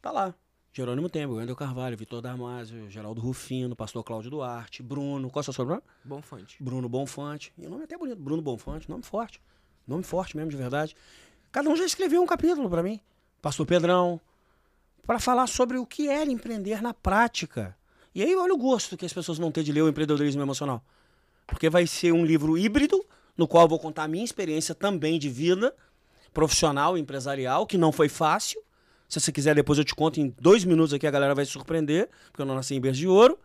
[0.00, 0.32] Tá lá.
[0.72, 5.28] Jerônimo Tempo, Wendel Carvalho, Vitor Damasio, Geraldo Rufino, Pastor Cláudio Duarte, Bruno.
[5.28, 5.82] Qual é o seu sobrenome?
[6.04, 6.56] Bonfante.
[6.62, 7.52] Bruno Bonfante.
[7.58, 9.42] E o nome é até bonito, Bruno Bonfante, nome forte.
[9.86, 10.94] Nome forte mesmo, de verdade.
[11.50, 13.00] Cada um já escreveu um capítulo para mim.
[13.42, 14.20] Pastor Pedrão.
[15.04, 17.76] Para falar sobre o que é empreender na prática.
[18.14, 20.84] E aí olha o gosto que as pessoas vão ter de ler o empreendedorismo emocional.
[21.48, 23.04] Porque vai ser um livro híbrido,
[23.36, 25.74] no qual eu vou contar a minha experiência também de vida
[26.32, 28.62] profissional, empresarial, que não foi fácil
[29.10, 31.50] se você quiser, depois eu te conto em dois minutos aqui, a galera vai se
[31.50, 33.36] surpreender, porque eu não nasci em berço de ouro.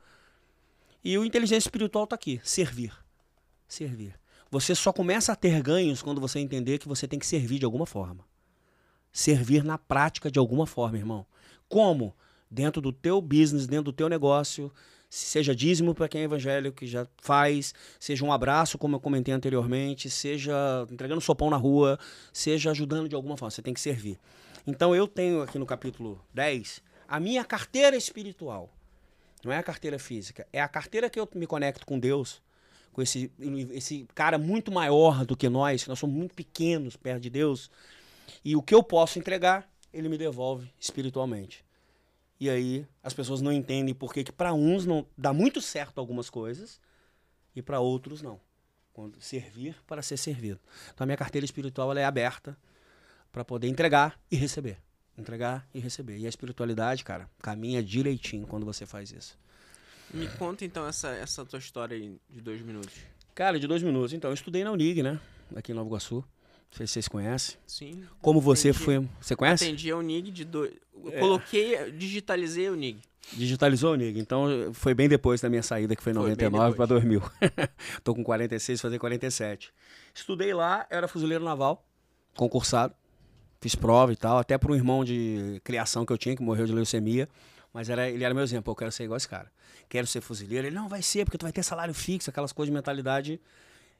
[1.03, 2.93] E o inteligência espiritual está aqui: servir.
[3.67, 4.13] Servir.
[4.51, 7.65] Você só começa a ter ganhos quando você entender que você tem que servir de
[7.65, 8.23] alguma forma.
[9.11, 11.25] Servir na prática de alguma forma, irmão.
[11.67, 12.15] Como?
[12.49, 14.71] Dentro do teu business, dentro do teu negócio,
[15.09, 19.33] seja dízimo para quem é evangélico que já faz, seja um abraço, como eu comentei
[19.33, 21.97] anteriormente, seja entregando sopão na rua,
[22.31, 23.49] seja ajudando de alguma forma.
[23.49, 24.19] Você tem que servir.
[24.67, 28.73] Então eu tenho aqui no capítulo 10 a minha carteira espiritual.
[29.43, 32.41] Não é a carteira física, é a carteira que eu me conecto com Deus,
[32.91, 33.31] com esse,
[33.71, 37.69] esse cara muito maior do que nós, que nós somos muito pequenos perto de Deus.
[38.43, 41.63] E o que eu posso entregar, ele me devolve espiritualmente.
[42.39, 46.27] E aí as pessoas não entendem por que para uns não dá muito certo algumas
[46.27, 46.81] coisas
[47.55, 48.39] e para outros não.
[48.93, 50.59] Quando servir para ser servido.
[50.91, 52.57] Então a minha carteira espiritual é aberta
[53.35, 54.77] para poder entregar e receber.
[55.17, 56.17] Entregar e receber.
[56.17, 59.37] E a espiritualidade, cara, caminha direitinho quando você faz isso.
[60.13, 62.93] Me conta então essa, essa tua história aí de dois minutos.
[63.33, 64.13] Cara, de dois minutos.
[64.13, 65.19] Então, eu estudei na Unig, né?
[65.53, 66.15] Aqui em Nova Iguaçu.
[66.15, 67.57] Não sei se vocês conhecem.
[67.67, 68.05] Sim.
[68.21, 69.09] Como você atendi, foi.
[69.19, 69.65] Você conhece?
[69.65, 70.71] Atendi a Unig de dois.
[71.11, 71.19] É.
[71.19, 73.01] Coloquei, digitalizei a Unig.
[73.33, 74.17] Digitalizou a Unig.
[74.17, 77.21] Então foi bem depois da minha saída, que foi em 99 para 2000.
[78.01, 79.73] Tô com 46, fazer 47.
[80.13, 81.85] Estudei lá, era fuzileiro naval,
[82.33, 82.95] concursado
[83.65, 86.67] fiz prova e tal, até para um irmão de criação que eu tinha, que morreu
[86.67, 87.27] de leucemia.
[87.73, 89.51] Mas era, ele era meu exemplo, eu quero ser igual esse cara.
[89.89, 90.67] Quero ser fuzileiro.
[90.67, 93.41] Ele, não, vai ser, porque tu vai ter salário fixo, aquelas coisas de mentalidade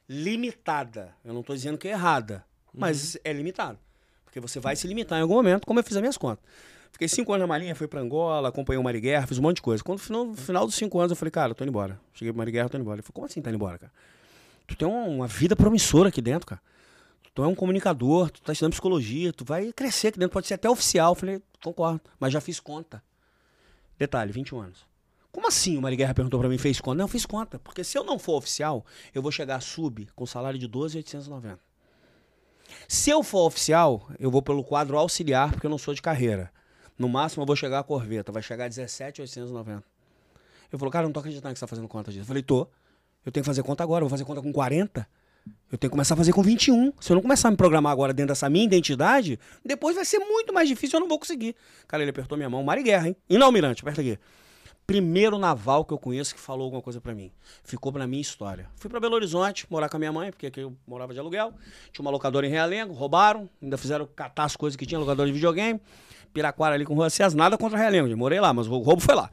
[0.08, 1.16] limitada.
[1.26, 3.22] Eu não estou dizendo que é errada, mas uhum.
[3.24, 3.80] é limitado.
[4.24, 6.46] Porque você vai se limitar em algum momento, como eu fiz as minhas contas.
[6.92, 9.64] Fiquei cinco anos na Marinha, fui para Angola, acompanhei o Mariguerra, fiz um monte de
[9.64, 9.84] coisa.
[9.84, 12.00] Quando no final, no final dos cinco anos eu falei, cara, eu tô indo embora.
[12.14, 12.98] Cheguei pro Mariguerra, tô indo embora.
[12.98, 13.92] Ele falou, como assim tá indo embora, cara?
[14.68, 16.62] Tu tem uma, uma vida promissora aqui dentro, cara
[17.36, 20.54] tu é um comunicador, tu tá estudando psicologia, tu vai crescer aqui dentro, pode ser
[20.54, 21.12] até oficial.
[21.12, 23.04] Eu falei, concordo, mas já fiz conta.
[24.00, 24.88] Detalhe, 21 anos.
[25.34, 25.78] Como assim?
[25.78, 26.98] O Mari Guerra perguntou para mim, fez conta?
[26.98, 30.26] Não, eu fiz conta, porque se eu não for oficial, eu vou chegar sub com
[30.26, 31.60] salário de 12,890.
[32.88, 36.52] Se eu for oficial, eu vou pelo quadro auxiliar, porque eu não sou de carreira.
[36.98, 39.84] No máximo eu vou chegar a corveta, vai chegar a 17,890.
[40.72, 42.24] Eu falou, cara, eu não tô acreditando que você tá fazendo conta disso.
[42.24, 42.68] Eu falei, tô.
[43.26, 45.06] Eu tenho que fazer conta agora, eu vou fazer conta com 40.
[45.72, 46.94] Eu tenho que começar a fazer com 21.
[47.00, 50.20] Se eu não começar a me programar agora dentro dessa minha identidade, depois vai ser
[50.20, 51.56] muito mais difícil, eu não vou conseguir.
[51.88, 53.16] Cara, ele apertou minha mão, Mari Guerra, hein?
[53.30, 54.18] E não, Almirante, aperta aqui.
[54.88, 57.32] Primeiro naval que eu conheço que falou alguma coisa para mim.
[57.64, 58.70] Ficou pra minha história.
[58.76, 61.54] Fui para Belo Horizonte morar com a minha mãe, porque aqui eu morava de aluguel.
[61.92, 65.34] Tinha uma locadora em Realengo, roubaram, ainda fizeram catar as coisas que tinha, locadora de
[65.34, 65.82] videogame.
[66.32, 69.32] Piraquara ali com Rua Cias, nada contra Realengo, morei lá, mas o roubo foi lá.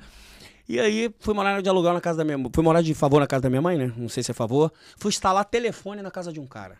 [0.72, 2.50] E aí fui morar de aluguel na casa da minha mãe.
[2.50, 3.92] Fui morar de favor na casa da minha mãe, né?
[3.94, 4.72] Não sei se é favor.
[4.96, 6.78] Fui instalar telefone na casa de um cara.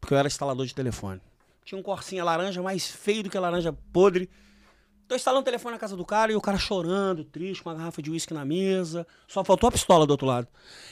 [0.00, 1.20] Porque eu era instalador de telefone.
[1.64, 4.28] Tinha um corsinha laranja mais feio do que laranja podre.
[5.06, 7.76] Tô instalando o telefone na casa do cara e o cara chorando, triste, com uma
[7.76, 9.06] garrafa de uísque na mesa.
[9.28, 10.48] Só faltou a pistola do outro lado.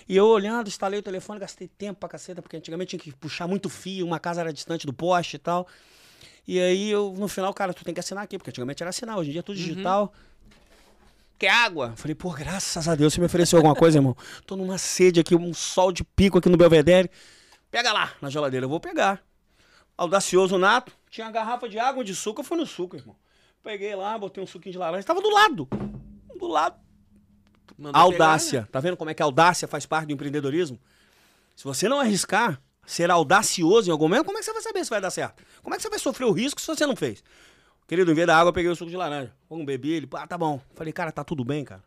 [0.09, 3.49] E eu olhando, instalei o telefone, gastei tempo pra caceta, porque antigamente tinha que puxar
[3.49, 5.67] muito fio, uma casa era distante do poste e tal.
[6.47, 9.19] E aí eu, no final, cara, tu tem que assinar aqui, porque antigamente era assinar,
[9.19, 9.65] hoje em dia é tudo uhum.
[9.65, 10.03] digital.
[10.15, 10.36] Uhum.
[11.39, 11.93] Quer água?
[11.97, 14.17] Falei, pô, graças a Deus, você me ofereceu alguma coisa, irmão.
[14.47, 17.11] Tô numa sede aqui, um sol de pico aqui no Belvedere.
[17.71, 19.23] Pega lá na geladeira, eu vou pegar.
[19.99, 23.17] Audacioso nato, tinha uma garrafa de água de suco, eu fui no suco, irmão.
[23.63, 25.69] Peguei lá, botei um suquinho de laranja, tava do lado.
[26.39, 26.77] Do lado.
[27.77, 28.61] Mandou audácia.
[28.61, 28.69] Pegar, né?
[28.73, 30.81] Tá vendo como é que a audácia faz parte do empreendedorismo?
[31.55, 34.85] Se você não arriscar, ser audacioso em algum momento, como é que você vai saber
[34.85, 35.43] se vai dar certo?
[35.63, 37.23] Como é que você vai sofrer o risco se você não fez?
[37.87, 39.33] Querido, em vez da água, eu peguei o suco de laranja.
[39.49, 39.97] Vamos beber?
[39.97, 40.61] Ele, ah, tá bom.
[40.75, 41.85] Falei, cara, tá tudo bem, cara.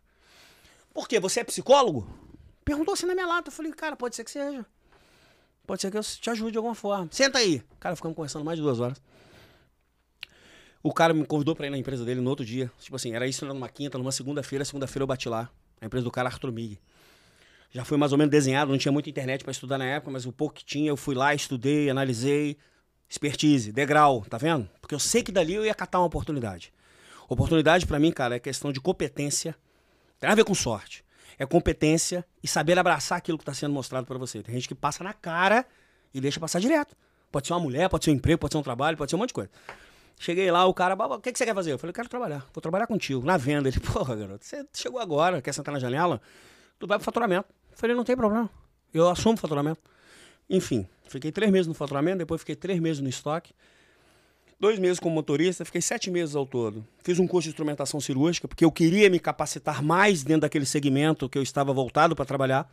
[0.94, 1.20] Por quê?
[1.20, 2.08] Você é psicólogo?
[2.64, 3.48] Perguntou assim na minha lata.
[3.48, 4.64] Eu falei, cara, pode ser que seja.
[5.66, 7.08] Pode ser que eu te ajude de alguma forma.
[7.10, 7.62] Senta aí.
[7.78, 9.00] Cara, ficamos conversando mais de duas horas.
[10.82, 12.72] O cara me convidou pra ir na empresa dele no outro dia.
[12.80, 14.64] Tipo assim, era isso numa quinta, numa segunda-feira.
[14.64, 15.50] Segunda-feira eu bati lá.
[15.80, 16.80] A empresa do cara, Arthur Mig.
[17.70, 20.26] Já foi mais ou menos desenhado, não tinha muita internet para estudar na época, mas
[20.26, 22.56] o pouco que tinha, eu fui lá, estudei, analisei.
[23.10, 24.70] Expertise, degrau, tá vendo?
[24.80, 26.72] Porque eu sei que dali eu ia catar uma oportunidade.
[27.28, 29.56] Oportunidade para mim, cara, é questão de competência.
[30.20, 31.04] Tem a ver com sorte.
[31.36, 34.42] É competência e saber abraçar aquilo que está sendo mostrado para você.
[34.44, 35.66] Tem gente que passa na cara
[36.14, 36.96] e deixa passar direto.
[37.32, 39.18] Pode ser uma mulher, pode ser um emprego, pode ser um trabalho, pode ser um
[39.18, 39.50] monte de coisa.
[40.18, 41.72] Cheguei lá, o cara, o que, que você quer fazer?
[41.72, 43.68] Eu falei, eu quero trabalhar, vou trabalhar contigo, na venda.
[43.68, 46.20] Ele, porra, garoto, você chegou agora, quer sentar na janela?
[46.78, 47.48] Tu vai pro faturamento.
[47.70, 48.48] Eu falei, não tem problema,
[48.94, 49.80] eu assumo o faturamento.
[50.48, 53.52] Enfim, fiquei três meses no faturamento, depois fiquei três meses no estoque.
[54.58, 56.86] Dois meses como motorista, fiquei sete meses ao todo.
[57.02, 61.28] Fiz um curso de instrumentação cirúrgica, porque eu queria me capacitar mais dentro daquele segmento
[61.28, 62.70] que eu estava voltado para trabalhar.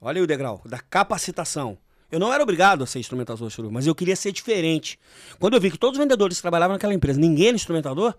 [0.00, 1.76] Olha aí o degrau, da capacitação.
[2.10, 4.98] Eu não era obrigado a ser instrumentador cirúrgico, mas eu queria ser diferente.
[5.38, 8.14] Quando eu vi que todos os vendedores trabalhavam naquela empresa, ninguém era instrumentador,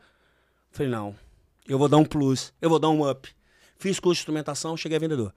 [0.72, 1.16] falei, não,
[1.68, 3.28] eu vou dar um plus, eu vou dar um up.
[3.80, 5.34] Fiz curso de instrumentação, cheguei a vendedor.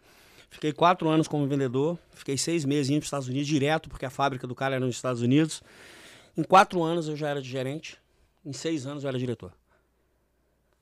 [0.52, 4.04] Fiquei quatro anos como vendedor, fiquei seis meses indo para os Estados Unidos direto, porque
[4.04, 5.62] a fábrica do cara era nos Estados Unidos.
[6.36, 7.98] Em quatro anos eu já era de gerente,
[8.44, 9.50] em seis anos eu era diretor.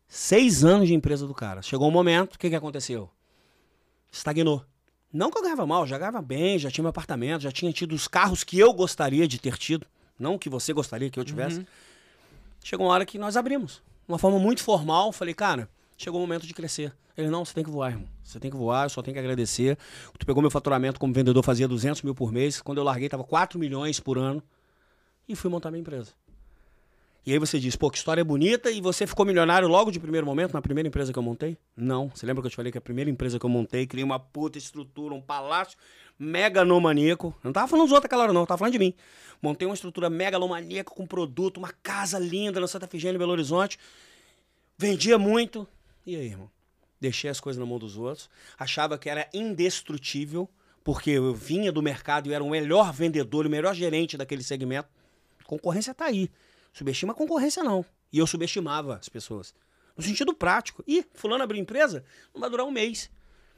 [0.09, 1.63] Seis anos de empresa do cara.
[1.63, 3.09] Chegou um momento, o que, que aconteceu?
[4.11, 4.65] Estagnou.
[5.13, 7.95] Não que eu ganhava mal, já ganhava bem, já tinha meu apartamento, já tinha tido
[7.95, 9.87] os carros que eu gostaria de ter tido,
[10.19, 11.61] não que você gostaria que eu tivesse.
[11.61, 11.67] Uhum.
[12.63, 13.81] Chegou uma hora que nós abrimos.
[14.09, 15.71] Uma forma muito formal, falei, cara,
[16.03, 16.93] chegou o momento de crescer.
[17.17, 18.09] Ele, não, você tem que voar, irmão.
[18.23, 19.77] Você tem que voar, eu só tenho que agradecer.
[20.19, 22.63] Tu pegou meu faturamento como vendedor, fazia 200 mil por mês.
[22.63, 24.43] Quando eu larguei, tava 4 milhões por ano
[25.29, 26.13] e fui montar minha empresa.
[27.27, 30.27] E aí você diz, pô, que história bonita, e você ficou milionário logo de primeiro
[30.27, 31.59] momento, na primeira empresa que eu montei?
[31.77, 32.11] Não.
[32.15, 34.19] Você lembra que eu te falei que a primeira empresa que eu montei, criei uma
[34.19, 35.77] puta estrutura, um palácio
[36.19, 37.35] megalomaníaco.
[37.45, 38.95] Não tava falando dos outros aquela hora, não, tava falando de mim.
[39.43, 43.79] Montei uma estrutura megalomaníaca com produto, uma casa linda na Santa Efigênia, Belo Horizonte.
[44.79, 45.69] Vendia muito.
[46.11, 46.51] E aí, irmão?
[47.01, 48.29] Deixei as coisas na mão dos outros.
[48.59, 50.49] Achava que era indestrutível,
[50.83, 54.89] porque eu vinha do mercado e era o melhor vendedor, o melhor gerente daquele segmento
[55.51, 56.31] Concorrência tá aí.
[56.73, 57.85] Subestima a concorrência, não.
[58.13, 59.53] E eu subestimava as pessoas.
[59.97, 60.85] No sentido prático.
[60.87, 63.11] E fulano abriu empresa, não vai durar um mês.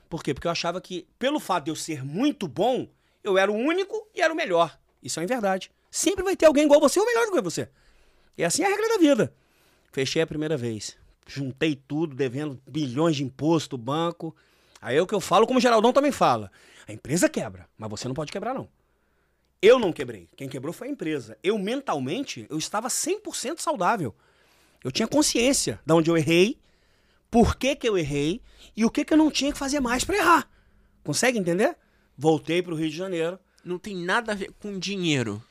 [0.09, 0.33] Por quê?
[0.33, 2.89] Porque eu achava que, pelo fato de eu ser muito bom,
[3.23, 4.79] eu era o único e era o melhor.
[5.03, 5.71] Isso é verdade.
[5.91, 7.69] Sempre vai ter alguém igual você ou melhor do que você.
[8.39, 9.35] E assim é a regra da vida.
[9.93, 10.97] Fechei a primeira vez.
[11.27, 14.35] Juntei tudo, devendo bilhões de imposto, banco.
[14.81, 16.51] Aí é o que eu falo, como o Geraldão também fala.
[16.87, 18.69] A empresa quebra, mas você não pode quebrar, não.
[19.61, 20.29] Eu não quebrei.
[20.37, 21.39] Quem quebrou foi a empresa.
[21.43, 24.15] Eu mentalmente, eu estava 100% saudável.
[24.83, 26.59] Eu tinha consciência de onde eu errei,
[27.31, 28.43] por que, que eu errei
[28.77, 30.51] e o que, que eu não tinha que fazer mais para errar.
[31.05, 31.77] Consegue entender?
[32.19, 33.39] Voltei para o Rio de Janeiro.
[33.65, 35.43] Não tem nada a ver com dinheiro.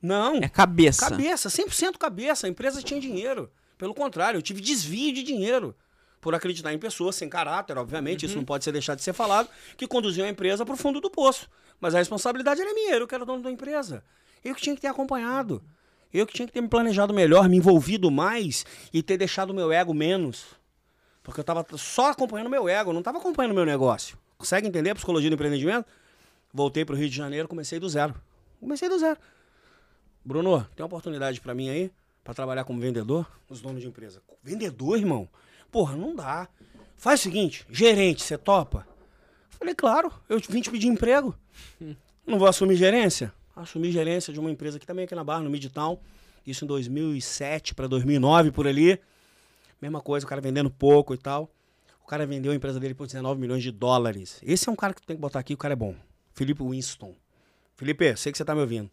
[0.00, 0.36] Não.
[0.36, 1.08] É cabeça.
[1.08, 2.46] Cabeça, 100% cabeça.
[2.46, 3.50] A empresa tinha dinheiro.
[3.78, 5.74] Pelo contrário, eu tive desvio de dinheiro
[6.20, 8.28] por acreditar em pessoas sem caráter, obviamente, uhum.
[8.28, 11.00] isso não pode ser deixado de ser falado, que conduziam a empresa para o fundo
[11.00, 11.48] do poço.
[11.80, 14.02] Mas a responsabilidade era minha, eu que era dono da empresa.
[14.44, 15.62] Eu que tinha que ter acompanhado.
[16.12, 19.54] Eu que tinha que ter me planejado melhor, me envolvido mais e ter deixado o
[19.54, 20.46] meu ego menos.
[21.22, 24.18] Porque eu estava só acompanhando meu ego, não estava acompanhando meu negócio.
[24.36, 25.86] Consegue entender a psicologia do empreendimento?
[26.52, 28.14] Voltei para o Rio de Janeiro, comecei do zero.
[28.58, 29.18] Comecei do zero.
[30.24, 31.92] Bruno, tem uma oportunidade para mim aí?
[32.28, 33.26] Para trabalhar como vendedor?
[33.48, 34.20] Os donos de empresa.
[34.44, 35.26] Vendedor, irmão?
[35.72, 36.46] Porra, não dá.
[36.94, 38.86] Faz o seguinte, gerente, você topa?
[39.48, 41.34] Falei, claro, eu vim te pedir emprego.
[42.26, 43.32] Não vou assumir gerência?
[43.56, 45.98] Assumi gerência de uma empresa aqui também aqui na Barra, no Midtown.
[46.46, 49.00] Isso em 2007 para 2009, por ali.
[49.80, 51.50] Mesma coisa, o cara vendendo pouco e tal.
[52.04, 54.38] O cara vendeu a empresa dele por 19 milhões de dólares.
[54.42, 55.96] Esse é um cara que tem que botar aqui, o cara é bom.
[56.34, 57.14] Felipe Winston.
[57.74, 58.90] Felipe, sei que você tá me ouvindo.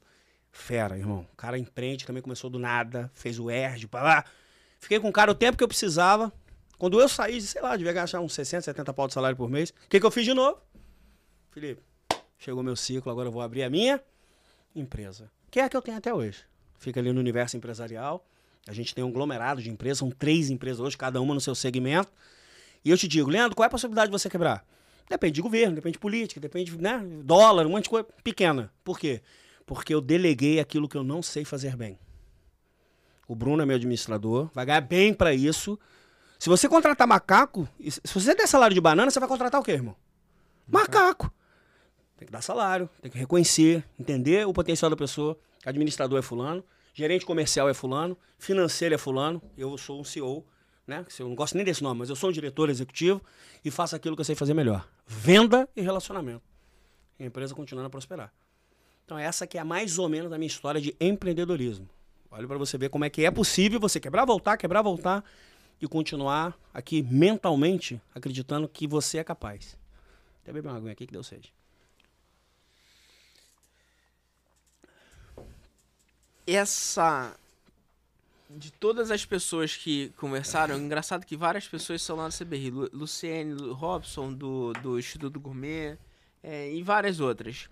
[0.56, 1.28] Fera, irmão.
[1.34, 4.26] O cara empreende, também começou do nada, fez o ERD, para lá.
[4.80, 6.32] Fiquei com o cara o tempo que eu precisava.
[6.78, 9.70] Quando eu saí, sei lá, devia gastar uns 60, 70 pau de salário por mês.
[9.70, 10.58] O que, que eu fiz de novo?
[11.52, 11.84] Felipe,
[12.40, 14.02] chegou meu ciclo, agora eu vou abrir a minha
[14.74, 15.30] empresa.
[15.52, 16.46] Que é a que eu tenho até hoje.
[16.80, 18.26] Fica ali no universo empresarial.
[18.66, 21.54] A gente tem um aglomerado de empresas, são três empresas hoje, cada uma no seu
[21.54, 22.12] segmento.
[22.84, 24.66] E eu te digo, Leandro, qual é a possibilidade de você quebrar?
[25.10, 27.06] Depende de governo, depende de política, depende, né?
[27.24, 28.72] Dólar, um monte de coisa pequena.
[28.84, 29.22] Por quê?
[29.66, 32.00] Porque eu deleguei aquilo que eu não sei fazer bem.
[33.28, 35.80] O Bruno é meu administrador, vai ganhar bem para isso.
[36.38, 39.72] Se você contratar macaco, se você der salário de banana, você vai contratar o quê,
[39.72, 39.96] irmão?
[40.68, 41.32] Macaco.
[42.18, 45.38] Tem que dar salário, tem que reconhecer, entender o potencial da pessoa.
[45.66, 46.64] Administrador é fulano,
[46.94, 50.46] gerente comercial é fulano, financeiro é fulano, eu sou um CEO,
[50.86, 51.06] né?
[51.20, 53.22] Eu não gosto nem desse nome, mas eu sou um diretor executivo
[53.64, 54.88] e faço aquilo que eu sei fazer melhor.
[55.08, 56.44] Venda e relacionamento.
[57.20, 58.32] E a empresa continuando a prosperar.
[59.06, 61.88] Então essa que é mais ou menos a minha história de empreendedorismo.
[62.32, 65.24] Olha para você ver como é que é possível você quebrar, voltar, quebrar, voltar
[65.80, 69.78] e continuar aqui mentalmente acreditando que você é capaz.
[70.42, 71.54] Até beber uma água aqui que deu sede.
[76.48, 77.36] Essa
[78.50, 82.70] de todas as pessoas que conversaram, engraçado que várias pessoas são lá no CBRI.
[82.70, 85.98] Lu- Luciene Lu- Robson, do, do Instituto Gourmet,
[86.44, 87.68] é, e várias outras.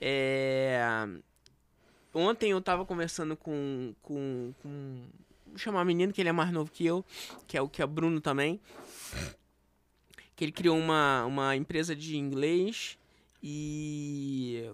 [0.00, 0.80] É,
[2.14, 5.04] ontem eu tava conversando com, com, com.
[5.46, 7.04] Vou chamar um menino que ele é mais novo que eu,
[7.46, 8.60] que é o que é Bruno também.
[10.36, 12.96] Que ele criou uma, uma empresa de inglês
[13.42, 14.70] e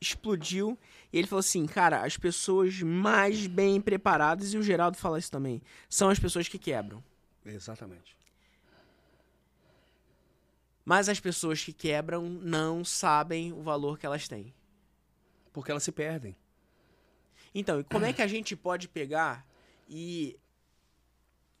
[0.00, 0.78] explodiu.
[1.12, 5.30] E ele falou assim, cara, as pessoas mais bem preparadas, e o Geraldo fala isso
[5.30, 7.02] também, são as pessoas que quebram.
[7.44, 8.16] Exatamente.
[10.84, 14.52] Mas as pessoas que quebram não sabem o valor que elas têm.
[15.52, 16.36] Porque elas se perdem.
[17.54, 19.46] Então, e como é que a gente pode pegar
[19.88, 20.36] e,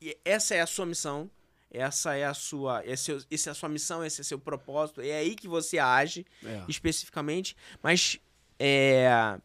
[0.00, 1.30] e essa é a sua missão,
[1.70, 5.00] essa é a sua, esse, é essa é a sua missão, esse é seu propósito,
[5.00, 6.64] é aí que você age É.
[6.68, 8.18] especificamente, mas
[8.58, 9.38] é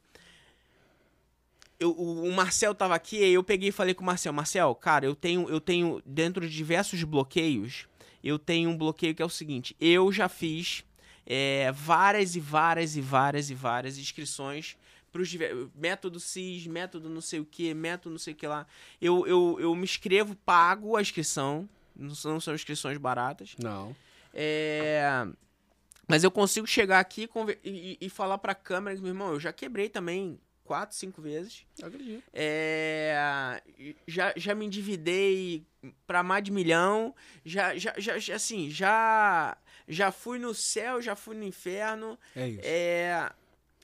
[1.79, 5.05] eu- o, Marcel tava aqui e eu peguei e falei com o Marcel, Marcel, cara,
[5.05, 7.87] eu tenho eu tenho dentro de diversos bloqueios,
[8.23, 10.83] eu tenho um bloqueio que é o seguinte, eu já fiz
[11.25, 14.75] é, várias e várias e várias e várias inscrições
[15.11, 15.31] para os
[15.75, 18.67] método CIS, método não sei o que, método não sei o que lá.
[19.01, 23.55] Eu, eu, eu me inscrevo, pago a inscrição, não são, não são inscrições baratas.
[23.61, 23.95] Não.
[24.33, 25.25] É,
[26.07, 27.27] Mas eu consigo chegar aqui
[27.63, 30.39] e, e- e falar pra câmera que, meu irmão, eu já quebrei também
[30.69, 31.65] quatro, cinco vezes.
[31.81, 32.23] Acredito.
[32.31, 33.59] É,
[34.05, 35.65] Já, já me endividei
[36.05, 37.15] pra mais de milhão.
[37.43, 39.57] Já, já, já, já, assim, já,
[39.87, 42.19] já fui no céu, já fui no inferno.
[42.35, 42.61] É isso.
[42.63, 43.31] É,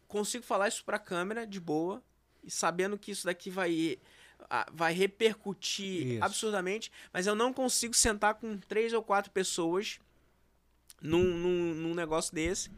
[0.07, 2.03] consigo falar isso pra câmera de boa,
[2.43, 3.97] e sabendo que isso daqui vai,
[4.71, 6.23] vai repercutir Isso.
[6.23, 9.99] absurdamente, mas eu não consigo sentar com três ou quatro pessoas
[11.01, 12.69] num, num, num negócio desse,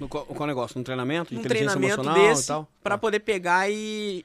[0.00, 0.76] No, qual, negócio?
[0.78, 1.28] Num treinamento?
[1.30, 2.68] de num inteligência treinamento emocional desse, e tal?
[2.82, 2.98] pra Tá.
[2.98, 4.24] poder pegar e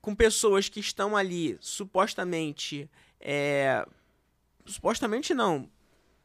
[0.00, 2.88] com pessoas que estão ali supostamente,
[3.20, 3.86] é,
[4.64, 5.68] supostamente não,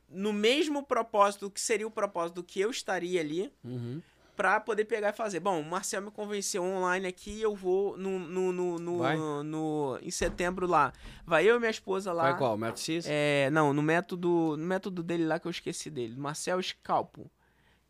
[0.09, 4.01] no mesmo propósito que seria o propósito que eu estaria ali, Uhum.
[4.35, 5.39] pra poder pegar e fazer.
[5.39, 10.11] Bom, o Marcel me convenceu online aqui, eu vou no, no, no, no- no- em
[10.11, 10.93] setembro lá.
[11.25, 12.23] Vai eu e minha esposa lá.
[12.23, 12.57] Vai qual?
[12.57, 13.05] Método X?
[13.07, 17.29] É, não, no método, no método dele lá que eu esqueci dele, Marcel Scalpo,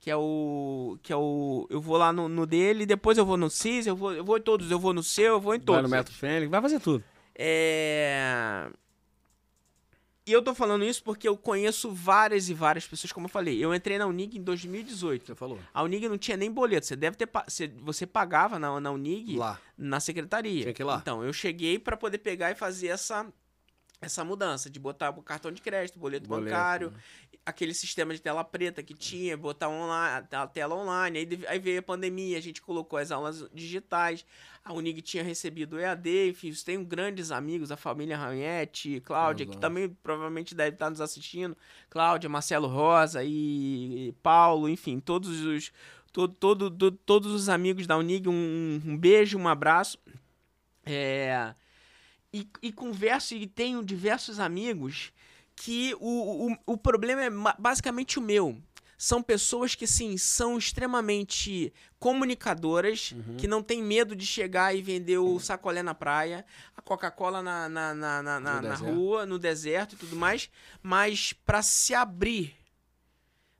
[0.06, 3.38] que é o que é o eu vou lá no, no dele, depois eu vou
[3.38, 5.58] no CIS, eu vou eu vou em todos, eu vou no seu, eu vou em
[5.58, 5.82] Vai todos.
[5.82, 7.04] no Método Fênix, vai fazer tudo.
[7.34, 8.70] É...
[10.28, 13.58] E eu tô falando isso porque eu conheço várias e várias pessoas, como eu falei.
[13.58, 15.26] Eu entrei na Unig em 2018.
[15.26, 15.58] Você falou.
[15.74, 16.86] A Unig não tinha nem boleto.
[16.86, 17.28] Você deve ter.
[17.82, 19.60] Você, pagava na, na Unig Lá.
[19.76, 20.62] na secretaria.
[20.62, 21.00] Tinha que ir lá.
[21.02, 23.26] Então, eu cheguei pra poder pegar e fazer essa,
[24.02, 26.98] essa mudança, de botar o cartão de crédito, boleto, Boleto, bancário, né?
[27.46, 31.20] Aquele sistema de tela preta que tinha, botar online, a tela online.
[31.20, 34.26] Aí, aí veio a pandemia, a gente colocou as aulas digitais.
[34.64, 39.58] A Unig tinha recebido o EAD, enfim, tenho grandes amigos, a família Ranhete, Cláudia, que
[39.62, 41.56] também provavelmente deve estar nos assistindo.
[41.88, 45.72] Cláudia, Marcelo Rosa e, Paulo, enfim, todos os.
[46.12, 50.00] Todo, todo, to- todos os amigos da Unig, um, um beijo, um abraço.
[50.86, 51.54] É,
[52.34, 55.12] e, e converso e tenho diversos amigos
[55.56, 58.58] que o, o, o problema é basicamente o meu.
[58.98, 65.18] São pessoas que, sim, são extremamente comunicadoras, que não tem medo de chegar e vender
[65.18, 66.46] o sacolé na praia,
[66.78, 70.50] a Coca-Cola na, na, na, na, na- na rua, no deserto e tudo mais,
[70.82, 72.56] mas para se abrir,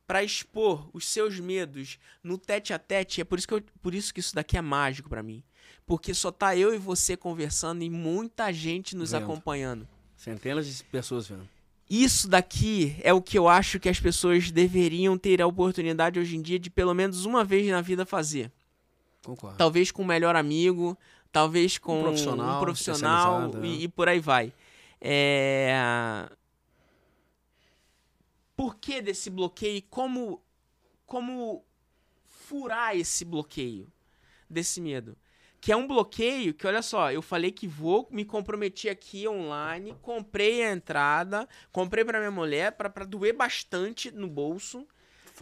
[0.08, 3.94] para expor os seus medos no tete a tete, é por isso que, eu- por
[3.94, 5.44] isso que isso daqui é mágico para mim.
[5.86, 9.24] Porque só tá eu e você conversando e muita gente nos Vendo.
[9.24, 9.88] acompanhando.
[10.16, 11.48] Centenas de pessoas vendo.
[11.90, 16.36] Isso daqui é o que eu acho que as pessoas deveriam ter a oportunidade hoje
[16.36, 18.52] em dia de pelo menos uma vez na vida fazer.
[19.24, 19.58] Concordo.
[19.58, 20.98] Talvez com um melhor amigo,
[21.32, 24.52] talvez com Um profissional um profissional e, e por aí vai.
[25.00, 26.28] É...
[28.56, 30.42] Por que desse bloqueio e como,
[31.06, 31.64] como
[32.26, 33.88] furar esse bloqueio
[34.50, 35.16] desse medo?
[35.66, 39.96] Que é um bloqueio que, olha só, eu falei que vou, me comprometi aqui online,
[40.00, 44.86] comprei a entrada, comprei pra minha mulher, pra, pra doer bastante no bolso.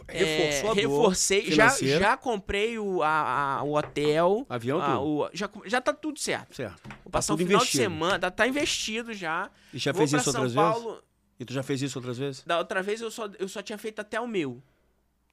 [0.08, 4.46] Reforçou a dor reforcei, já, já comprei o, a, a- o hotel.
[4.48, 5.04] Avião, a- tudo.
[5.06, 6.56] o- já, já tá tudo certo.
[6.56, 6.80] Certo.
[7.04, 7.82] Vou passar o tudo final investido.
[7.84, 9.50] de semana, tá, tá investido já.
[9.74, 10.72] E já Vou fez isso São outras vezes?
[10.82, 11.02] Paulo.
[11.38, 12.42] E tu já fez isso outras vezes?
[12.46, 14.62] Da outra vez eu só, eu só tinha feito até o meu.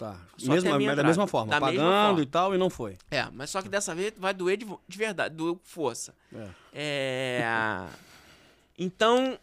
[0.02, 0.18] Tá.
[0.36, 2.22] Só Mesmo, minha mas da mesma forma, Da mesma pagando forma.
[2.24, 2.97] e tal, e não foi.
[3.12, 6.16] É, mas só que dessa vez vai doer de, de verdade, doeu com força.
[6.34, 6.49] É.
[6.74, 7.88] É.
[8.80, 9.38] Então,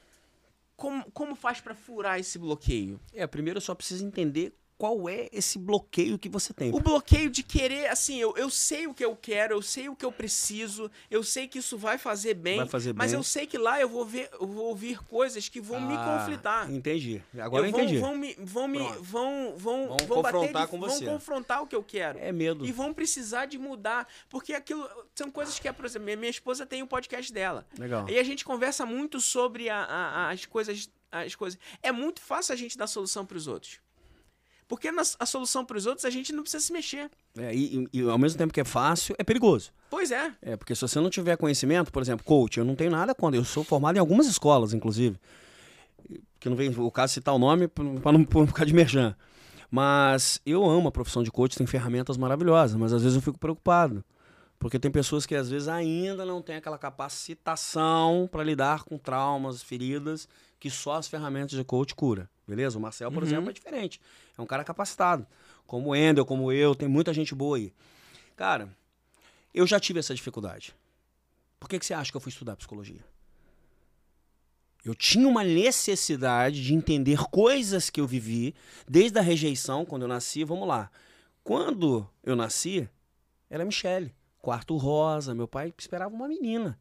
[0.77, 2.99] como, como faz pra furar esse bloqueio?
[3.15, 6.73] É, primeiro eu só preciso entender qual é esse bloqueio que você tem.
[6.73, 9.97] O bloqueio de querer, assim, eu, eu sei o que eu quero, eu sei o
[9.97, 13.19] que eu preciso, eu sei que isso vai fazer bem, Vai fazer mas bem.
[13.19, 16.21] eu sei que lá eu vou ver, eu vou ouvir coisas que vão me Ah,
[16.21, 16.71] conflitar.
[16.73, 17.21] Entendi.
[17.41, 17.99] Agora eu, vão, entendi.
[17.99, 21.05] Vão me, vão me, vão, vão, Vão vão confrontar de- com vão você.
[21.05, 22.19] confrontar o que eu quero.
[22.21, 22.65] É medo.
[22.65, 24.07] E vão precisar de mudar.
[24.29, 27.67] Porque aquilo são coisas que, por exemplo, minha, esposa tem o podcast dela.
[27.77, 28.09] Legal.
[28.09, 30.89] E a gente conversa muito sobre a- a- as coisas.
[31.11, 31.59] As coisas.
[31.83, 33.81] É muito fácil a gente dar solução para os outros.
[34.69, 37.11] Porque na, a solução para os outros a gente não precisa se mexer.
[37.39, 39.73] É, e, e- ao mesmo tempo que é fácil, é perigoso.
[39.89, 40.31] Pois é.
[40.43, 43.41] É, porque se você não tiver conhecimento, por exemplo, coach, eu não tenho nada contra.
[43.41, 45.19] Eu sou formado em algumas escolas, inclusive.
[46.39, 49.17] Que não vem o caso citar o nome para não ficar de merchan.
[49.71, 53.39] Mas eu amo a profissão de coach, tem ferramentas maravilhosas, mas às vezes eu fico
[53.39, 54.05] preocupado.
[54.59, 59.63] Porque tem pessoas que às vezes ainda não têm aquela capacitação para lidar com traumas,
[59.63, 60.29] feridas,
[60.61, 62.29] que só as ferramentas de coach cura.
[62.47, 62.79] Beleza?
[62.79, 63.29] O Marcel, por Uhum.
[63.29, 64.01] exemplo, é diferente.
[64.37, 65.27] É um cara capacitado.
[65.67, 67.73] Como o Endel, como eu, tem muita gente boa aí.
[68.37, 68.69] Cara,
[69.55, 70.75] eu já tive essa dificuldade.
[71.61, 73.05] Por que, que você acha que eu fui estudar psicologia?
[74.85, 78.55] Eu tinha uma necessidade de entender coisas que eu vivi
[78.89, 80.45] desde a rejeição, quando eu nasci.
[80.45, 80.91] Vamos lá.
[81.45, 82.89] Quando eu nasci,
[83.51, 84.15] era Michele.
[84.41, 85.35] Quarto rosa.
[85.35, 86.79] Meu pai esperava uma menina.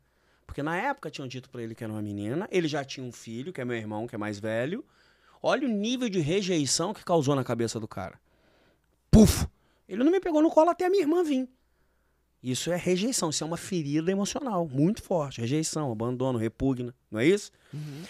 [0.47, 2.47] Porque na época tinham dito pra ele que era uma menina.
[2.49, 4.83] Ele já tinha um filho, que é meu irmão, que é mais velho.
[5.43, 8.19] Olha o nível de rejeição que causou na cabeça do cara.
[9.11, 9.45] Puf!
[9.87, 11.47] Ele não me pegou no colo até a minha irmã vir.
[12.41, 15.41] Isso é rejeição, isso é uma ferida emocional muito forte.
[15.41, 17.51] Rejeição, abandono, repugna, não é isso?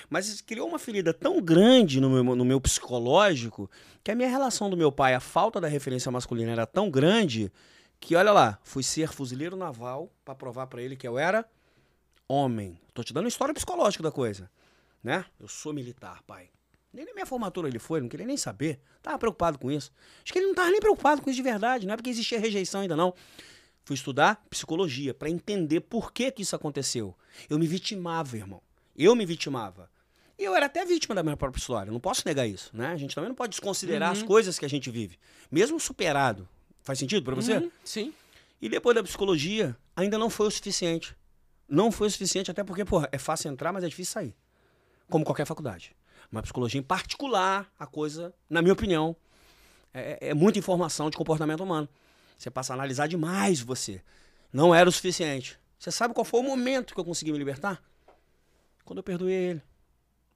[0.10, 3.70] Mas isso criou uma ferida tão grande no meu, no meu psicológico
[4.04, 7.52] que a minha relação do meu pai, a falta da referência masculina era tão grande
[8.00, 11.46] que, olha lá, fui ser fuzileiro naval pra provar pra ele que eu era
[12.28, 12.80] homem.
[12.94, 14.50] Tô te dando a história psicológica da coisa,
[15.04, 15.26] né?
[15.40, 16.50] Eu sou militar, pai.
[16.92, 18.80] Nem na minha formatura ele foi, não queria nem saber.
[19.02, 19.92] Tava preocupado com isso.
[20.24, 22.40] Acho que ele não tava nem preocupado com isso de verdade, não é porque existia
[22.40, 23.14] rejeição ainda não.
[23.84, 27.16] Fui estudar psicologia pra entender por que que isso aconteceu.
[27.50, 28.62] Eu me vitimava, irmão.
[28.96, 29.90] Eu me vitimava.
[30.38, 32.88] E eu era até vítima da minha própria história, não posso negar isso, né?
[32.88, 35.18] A gente também não pode desconsiderar as coisas que a gente vive,
[35.50, 36.48] mesmo superado.
[36.84, 37.58] Faz sentido pra você?
[37.58, 38.14] Uhum, sim.
[38.62, 41.16] E depois da psicologia, ainda não foi o suficiente.
[41.68, 44.36] Não foi o suficiente, até porque, porra, é fácil entrar, mas é difícil sair.
[45.10, 45.96] Como qualquer faculdade.
[46.32, 49.16] Mas psicologia em particular, a coisa, na minha opinião,
[49.94, 51.88] é, é muita informação de comportamento humano.
[52.38, 54.02] Você passa a analisar demais você.
[54.52, 55.60] Não era o suficiente.
[55.80, 57.82] Você sabe qual foi o momento que eu consegui me libertar?
[58.86, 59.62] Quando eu perdoei ele.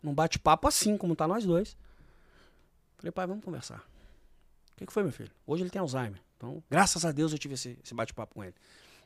[0.01, 1.77] Num bate-papo assim, como tá nós dois.
[2.97, 3.79] Falei, pai, vamos conversar.
[4.73, 5.31] O que, que foi, meu filho?
[5.45, 6.19] Hoje ele tem Alzheimer.
[6.37, 8.55] Então, graças a Deus eu tive esse, esse bate-papo com ele.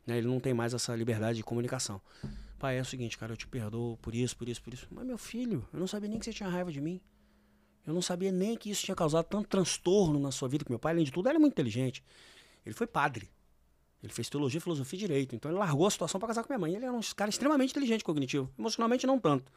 [0.06, 2.02] Né, Ele não tem mais essa liberdade de comunicação.
[2.60, 4.88] Pai, é o seguinte, cara, eu te perdoo por isso, por isso, por isso.
[4.92, 7.02] Mas, meu filho, eu não sabia nem que você tinha raiva de mim.
[7.86, 10.80] Eu não sabia nem que isso tinha causado tanto transtorno na sua vida, que meu
[10.80, 12.04] pai, além de tudo, era muito inteligente.
[12.66, 13.30] Ele foi padre.
[14.02, 15.36] Ele fez teologia, filosofia e direito.
[15.36, 16.76] Então ele largou a situação para casar com minha mãe.
[16.76, 18.52] Ele era um cara extremamente inteligente cognitivo.
[18.58, 19.52] Emocionalmente, não tanto.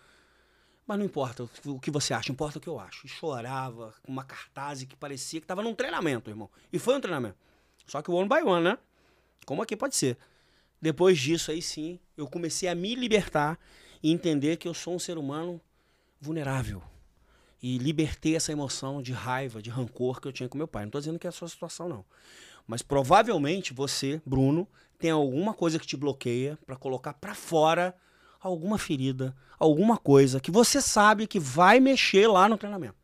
[0.87, 3.07] Mas não importa o que- o você acha, importa o que eu acho.
[3.07, 6.51] E chorava com uma cartaz que parecia que estava num treinamento, irmão.
[6.73, 7.37] E foi um treinamento.
[7.87, 8.79] Só que one by one, né?
[9.45, 10.17] Como aqui pode ser.
[10.81, 13.59] Depois disso, aí sim, eu comecei a me libertar
[14.03, 15.61] e entender que eu sou um ser humano
[16.21, 16.83] vulnerável.
[17.61, 20.85] E libertei essa emoção de raiva, de rancor que eu tinha com meu pai.
[20.85, 22.05] Não estou dizendo que é a sua situação, não.
[22.67, 24.69] Mas provavelmente você, Bruno,
[24.99, 27.97] tem alguma coisa que te bloqueia para colocar para fora
[28.41, 32.97] alguma ferida, alguma coisa que você sabe que vai mexer lá no treinamento.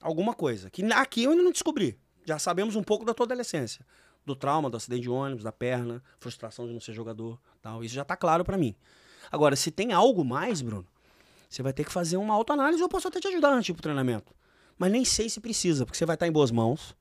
[0.00, 0.70] Alguma coisa.
[0.70, 1.98] Que aqui eu ainda não descobri.
[2.24, 3.84] Já sabemos um pouco da tua adolescência.
[4.28, 7.40] Do trauma, do acidente de ônibus, da perna, frustração de não ser jogador.
[7.62, 7.82] tal.
[7.82, 8.74] Isso já tá claro para mim.
[9.32, 10.86] Agora, se tem algo mais, Bruno,
[11.48, 12.82] você vai ter que fazer uma autoanálise.
[12.82, 14.34] Eu posso até te ajudar tipo de treinamento.
[14.76, 16.94] Mas nem sei se precisa, porque você vai estar em boas mãos.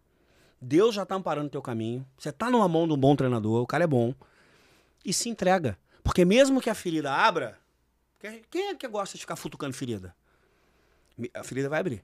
[0.62, 2.08] Deus já tá amparando o teu caminho.
[2.18, 4.14] Você tá numa mão de um bom treinador, o cara é bom.
[5.04, 5.78] E se entrega.
[6.04, 7.60] Porque mesmo que a ferida abra,
[8.50, 10.16] quem é que gosta de ficar futucando ferida?
[11.34, 12.04] A ferida vai abrir.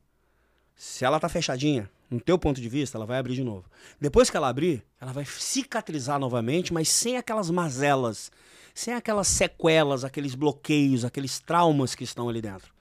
[0.76, 3.66] Se ela tá fechadinha, no teu ponto de vista, ela vai abrir de novo.
[4.00, 8.32] Depois que ela abrir, ela vai cicatrizar novamente, mas sem aquelas mazelas,
[8.74, 12.72] sem aquelas sequelas, aqueles bloqueios, aqueles traumas que estão ali dentro.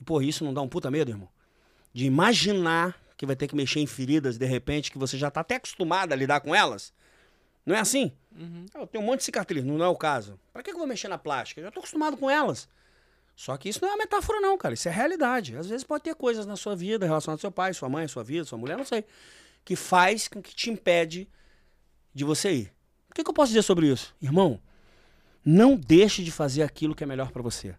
[0.00, 1.28] E por isso não dá um puta medo, irmão?
[1.92, 5.40] De imaginar que vai ter que mexer em feridas de repente, que você já tá
[5.40, 6.92] até acostumado a lidar com elas.
[7.64, 8.10] Não é assim?
[8.36, 8.66] Uhum.
[8.74, 10.38] Eu tenho um monte de cicatriz, não é o caso.
[10.52, 11.60] Pra que eu vou mexer na plástica?
[11.60, 12.68] Eu já tô acostumado com elas.
[13.34, 14.74] Só que isso não é uma metáfora, não, cara.
[14.74, 15.56] Isso é realidade.
[15.56, 18.22] Às vezes pode ter coisas na sua vida relacionadas ao seu pai, sua mãe, sua
[18.22, 19.04] vida, sua mulher, não sei.
[19.64, 21.28] Que faz com que te impede
[22.14, 22.72] de você ir.
[23.10, 24.14] O que, que eu posso dizer sobre isso?
[24.20, 24.60] Irmão,
[25.44, 27.74] não deixe de fazer aquilo que é melhor pra você.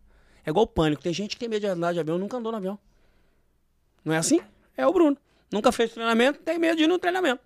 [0.45, 1.01] É igual pânico.
[1.01, 2.77] Tem gente que tem medo de andar de avião, nunca andou no avião.
[4.03, 4.41] Não é assim?
[4.75, 5.17] É o Bruno.
[5.51, 7.41] Nunca fez treinamento, tem medo de ir no treinamento.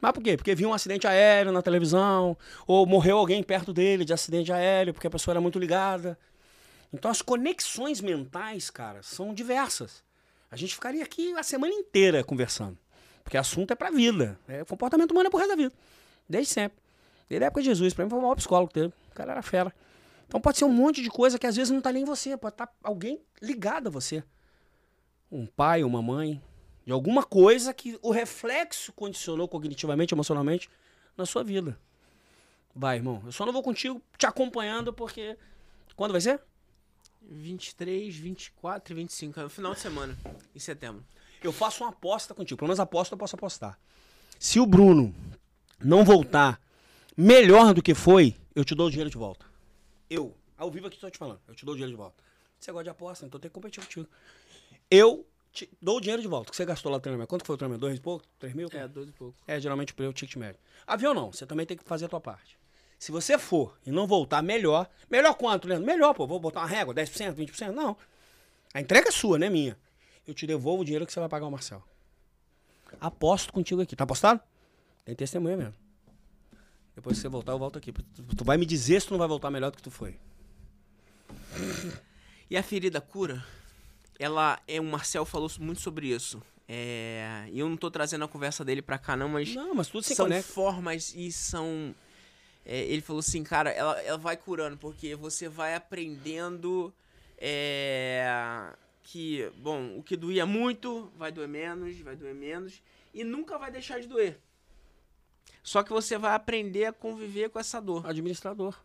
[0.00, 0.36] Mas por quê?
[0.36, 2.36] Porque viu um acidente aéreo na televisão,
[2.66, 6.18] ou morreu alguém perto dele de acidente aéreo, porque a pessoa era muito ligada.
[6.94, 10.04] Então as conexões mentais, cara, são diversas.
[10.48, 12.78] A gente ficaria aqui a semana inteira conversando.
[13.24, 14.38] Porque assunto é pra vida.
[14.46, 15.74] É, comportamento humano é pro resto da vida.
[16.28, 16.78] Desde sempre.
[17.28, 17.92] Desde a época de Jesus.
[17.92, 18.94] Pra mim foi o maior psicólogo que teve.
[19.10, 19.74] O cara era fera.
[20.28, 22.36] Então pode ser um monte de coisa que às vezes não tá nem em você.
[22.36, 24.22] Pode estar alguém ligado a você.
[25.32, 26.40] Um pai, uma mãe.
[26.86, 30.70] De alguma coisa que o reflexo condicionou cognitivamente, emocionalmente
[31.16, 31.76] na sua vida.
[32.72, 33.20] Vai, irmão.
[33.26, 35.36] Eu só não vou contigo te acompanhando porque.
[35.96, 36.40] Quando vai ser?
[37.30, 39.40] 23, 24 e 25.
[39.40, 40.16] É o final de semana,
[40.54, 41.04] em setembro.
[41.42, 42.58] Eu faço uma aposta contigo.
[42.58, 43.78] Pelo menos aposta eu posso apostar.
[44.38, 45.14] Se o Bruno
[45.82, 46.60] não voltar
[47.16, 49.46] melhor do que foi, eu te dou o dinheiro de volta.
[50.08, 52.22] Eu, ao vivo aqui estou te falando, eu te dou o dinheiro de volta.
[52.58, 54.08] Você gosta de aposta, então tem que competir contigo.
[54.90, 57.28] Eu te dou o dinheiro de volta que você gastou lá no treinamento.
[57.28, 57.80] Quanto foi o treinamento?
[57.80, 58.24] Dois e pouco?
[58.38, 58.68] Três mil?
[58.72, 59.36] É, dois e pouco.
[59.46, 60.60] É, geralmente o ticket médio.
[60.86, 62.58] Avião não, você também tem que fazer a tua parte.
[63.04, 65.84] Se você for e não voltar melhor, melhor quanto, Leandro?
[65.84, 67.70] Melhor, pô, vou botar uma régua, 10%, 20%?
[67.70, 67.94] Não.
[68.72, 69.76] A entrega é sua, não é minha.
[70.26, 71.84] Eu te devolvo o dinheiro que você vai pagar o Marcel.
[72.98, 73.94] Aposto contigo aqui.
[73.94, 74.40] Tá apostado?
[75.04, 75.74] Tem testemunha mesmo.
[76.96, 77.92] Depois que você voltar, eu volto aqui.
[77.92, 80.16] Tu vai me dizer se tu não vai voltar melhor do que tu foi.
[82.48, 83.44] E a ferida cura?
[84.18, 84.80] Ela é.
[84.80, 86.42] O Marcel falou muito sobre isso.
[86.66, 89.54] É, e eu não tô trazendo a conversa dele pra cá, não, mas.
[89.54, 90.52] Não, mas tudo se são conecta.
[90.52, 91.94] formas e são.
[92.64, 96.92] É, ele falou assim, cara, ela, ela vai curando, porque você vai aprendendo
[97.36, 98.26] é,
[99.02, 103.70] que, bom, o que doía muito vai doer menos, vai doer menos, e nunca vai
[103.70, 104.38] deixar de doer.
[105.62, 108.06] Só que você vai aprender a conviver com essa dor.
[108.06, 108.78] Administrador.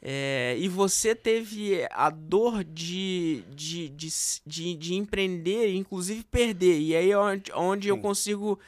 [0.00, 4.08] É, e você teve a dor de, de, de,
[4.46, 6.78] de, de empreender, inclusive perder.
[6.80, 8.58] E aí é onde, onde eu consigo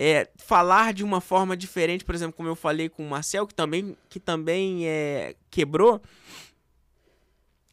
[0.00, 3.54] é, falar de uma forma diferente, por exemplo, como eu falei com o Marcel, que
[3.54, 6.00] também, que também é, quebrou.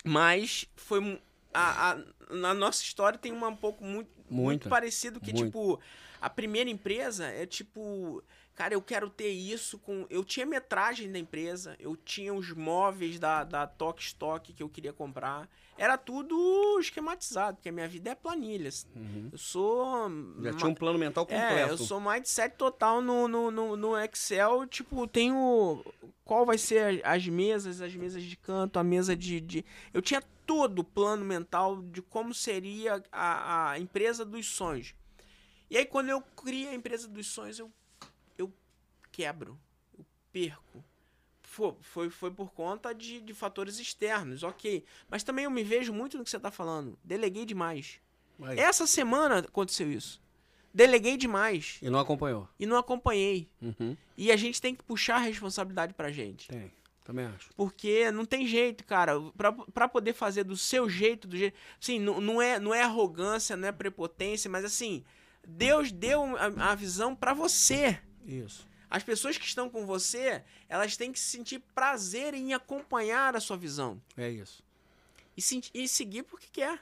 [0.03, 1.21] Mas foi.
[1.53, 1.97] A, a-
[2.31, 4.69] na nossa história tem uma um pouco muito, muito Muito.
[4.69, 5.45] parecido que, Muito.
[5.45, 5.79] tipo,
[6.19, 8.23] a primeira empresa é tipo.
[8.55, 10.07] Cara, eu quero ter isso com.
[10.09, 14.69] Eu tinha metragem da empresa, eu tinha os móveis da, da Tok Stock que eu
[14.69, 15.49] queria comprar.
[15.77, 18.87] Era tudo esquematizado, porque a minha vida é planilhas.
[19.29, 20.03] Eu sou.
[20.41, 21.53] Já ma- tinha um plano mental completo.
[21.53, 24.65] é, eu sou mindset total no, no, no, no Excel.
[24.67, 25.83] Tipo, tenho.
[26.23, 29.41] Qual vai ser as mesas, as mesas de canto, a mesa de.
[29.41, 29.65] de...
[29.93, 34.95] Eu tinha todo o plano mental de como seria a, a empresa dos sonhos.
[35.69, 37.69] E aí, quando eu crio a empresa dos sonhos, eu
[39.15, 39.57] quebro,
[39.97, 40.83] eu perco.
[41.41, 44.83] Foi, foi, foi por conta de, de fatores externos, ok.
[45.09, 46.99] Mas também eu me vejo muito no que você está falando.
[47.01, 47.99] Deleguei demais.
[48.41, 48.59] Aí.
[48.59, 50.21] Essa semana aconteceu isso.
[50.73, 52.49] Deleguei demais E não acompanhou.
[52.59, 53.49] e não acompanhei.
[53.61, 53.95] Uhum.
[54.17, 56.49] E a gente tem que puxar a responsabilidade pra gente.
[56.49, 56.69] Tem.
[57.05, 57.49] Também acho.
[57.55, 59.13] Porque não tem jeito, cara.
[59.37, 61.55] Pra, pra poder fazer do seu jeito, do jeito.
[61.81, 65.05] Assim, não, não, é, não é arrogância, não é prepotência, mas assim,
[65.47, 67.97] Deus deu a, a visão pra você.
[68.25, 68.67] Isso.
[68.95, 73.57] As pessoas que estão com você, elas têm que sentir prazer em acompanhar a sua
[73.57, 74.01] visão.
[74.15, 74.63] É isso.
[75.35, 76.79] E, senti- e seguir porque quer.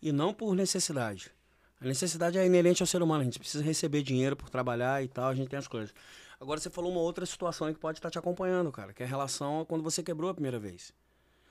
[0.00, 1.32] E não por necessidade.
[1.80, 3.22] A necessidade é inerente ao ser humano.
[3.22, 5.92] A gente precisa receber dinheiro por trabalhar e tal, a gente tem as coisas.
[6.40, 9.06] Agora você falou uma outra situação aí que pode estar te acompanhando, cara, que é
[9.06, 10.92] a relação a quando você quebrou a primeira vez.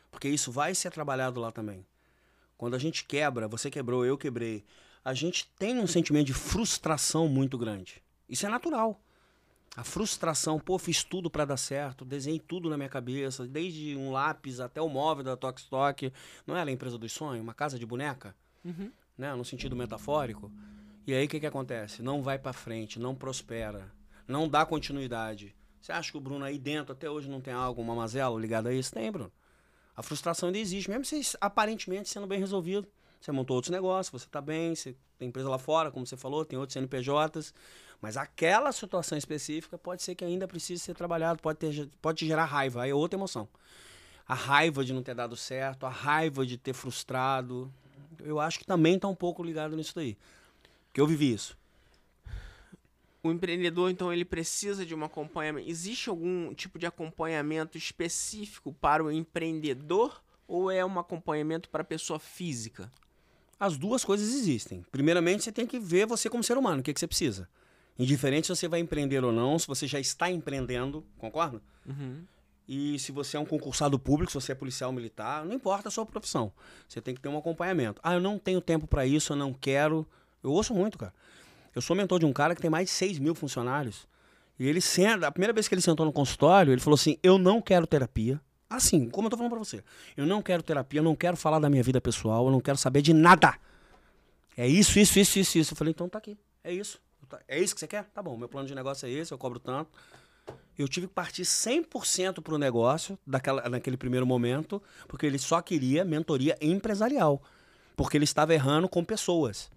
[0.09, 1.85] Porque isso vai ser trabalhado lá também.
[2.57, 4.63] Quando a gente quebra, você quebrou, eu quebrei,
[5.03, 8.01] a gente tem um sentimento de frustração muito grande.
[8.29, 9.01] Isso é natural.
[9.77, 14.11] A frustração, pô, fiz tudo pra dar certo, desenhei tudo na minha cabeça, desde um
[14.11, 16.11] lápis até o móvel da Tok Stock.
[16.47, 18.35] Não era a empresa dos sonhos, uma casa de boneca?
[19.15, 20.51] né, no sentido metafórico.
[21.05, 22.01] E aí o que, que acontece?
[22.01, 23.91] Não vai pra frente, não prospera,
[24.27, 25.55] não dá continuidade.
[25.79, 28.69] Você acha que o Bruno aí dentro até hoje não tem algo, uma mazela ligada
[28.69, 28.91] a isso?
[28.91, 29.31] Tem, Bruno.
[29.95, 32.87] A frustração ainda existe, mesmo você aparentemente sendo bem resolvido.
[33.21, 36.45] Você montou outros negócios, você está bem, você tem empresa lá fora, como você falou,
[36.45, 37.53] tem outros CNPJs.
[38.01, 42.27] Mas aquela situação específica pode ser que ainda precise ser trabalhado, pode, ter, pode te
[42.27, 43.47] gerar raiva, aí é outra emoção.
[44.27, 47.71] A raiva de não ter dado certo, a raiva de ter frustrado.
[48.19, 50.17] Eu acho que também está um pouco ligado nisso daí.
[50.87, 51.57] Porque eu vivi isso.
[53.23, 55.69] O empreendedor, então, ele precisa de um acompanhamento.
[55.69, 61.85] Existe algum tipo de acompanhamento específico para o empreendedor ou é um acompanhamento para a
[61.85, 62.91] pessoa física?
[63.59, 64.85] As duas coisas existem.
[64.91, 67.49] Primeiramente, você tem que ver você como ser humano, o que, que você precisa.
[67.99, 71.61] Indiferente se você vai empreender ou não, se você já está empreendendo, concorda?
[71.85, 72.23] Uhum.
[72.67, 75.91] E se você é um concursado público, se você é policial militar, não importa a
[75.91, 76.51] sua profissão.
[76.87, 78.01] Você tem que ter um acompanhamento.
[78.03, 80.05] Ah, eu não tenho tempo para isso, eu não quero.
[80.43, 81.13] Eu ouço muito, cara.
[81.73, 84.07] Eu sou mentor de um cara que tem mais de 6 mil funcionários.
[84.59, 87.37] E ele senta, a primeira vez que ele sentou no consultório, ele falou assim: Eu
[87.37, 88.41] não quero terapia.
[88.69, 89.81] Assim, como eu tô falando pra você.
[90.17, 92.77] Eu não quero terapia, eu não quero falar da minha vida pessoal, eu não quero
[92.77, 93.55] saber de nada.
[94.57, 95.73] É isso, isso, isso, isso, isso.
[95.73, 96.37] Eu falei, então tá aqui.
[96.63, 96.99] É isso.
[97.47, 98.05] É isso que você quer?
[98.05, 99.89] Tá bom, meu plano de negócio é esse, eu cobro tanto.
[100.77, 106.05] Eu tive que partir 100% pro negócio daquela, naquele primeiro momento, porque ele só queria
[106.05, 107.41] mentoria empresarial.
[107.95, 109.71] Porque ele estava errando com pessoas.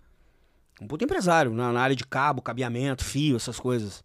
[0.80, 4.04] Um puto empresário, na, na área de cabo, cabeamento, fio, essas coisas.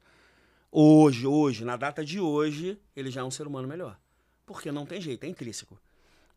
[0.72, 3.98] Hoje, hoje, na data de hoje, ele já é um ser humano melhor.
[4.46, 5.78] Porque não tem jeito, é intrínseco.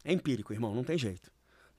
[0.05, 1.31] É empírico, irmão, não tem jeito.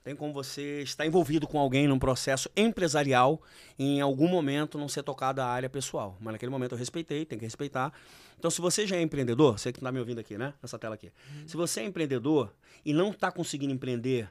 [0.04, 3.42] Tem como você estar envolvido com alguém num processo empresarial
[3.78, 6.18] e em algum momento não ser tocado a área pessoal.
[6.20, 7.92] Mas naquele momento eu respeitei, tem que respeitar.
[8.38, 10.54] Então, se você já é empreendedor, você que está me ouvindo aqui, né?
[10.62, 11.08] Nessa tela aqui.
[11.08, 11.48] Uhum.
[11.48, 12.54] Se você é empreendedor
[12.86, 14.30] e não está conseguindo empreender,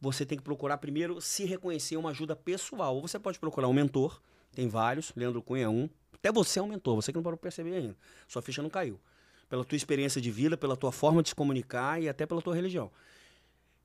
[0.00, 2.96] você tem que procurar primeiro se reconhecer uma ajuda pessoal.
[2.96, 4.20] Ou você pode procurar um mentor,
[4.54, 5.88] tem vários, Leandro Cunha é um.
[6.14, 7.96] Até você é um mentor, você que não parou perceber ainda.
[8.26, 8.98] Sua ficha não caiu
[9.50, 12.54] pela tua experiência de vida, pela tua forma de se comunicar e até pela tua
[12.54, 12.90] religião.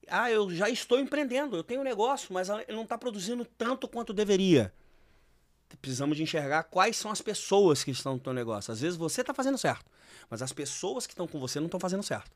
[0.08, 4.14] Ah, eu já estou empreendendo, eu tenho um negócio, mas não está produzindo tanto quanto
[4.14, 4.74] deveria.
[5.82, 8.72] Precisamos de enxergar quais são as pessoas que estão no teu negócio.
[8.72, 9.86] Às vezes você está fazendo certo,
[10.30, 12.32] mas as pessoas que estão com você não estão fazendo certo.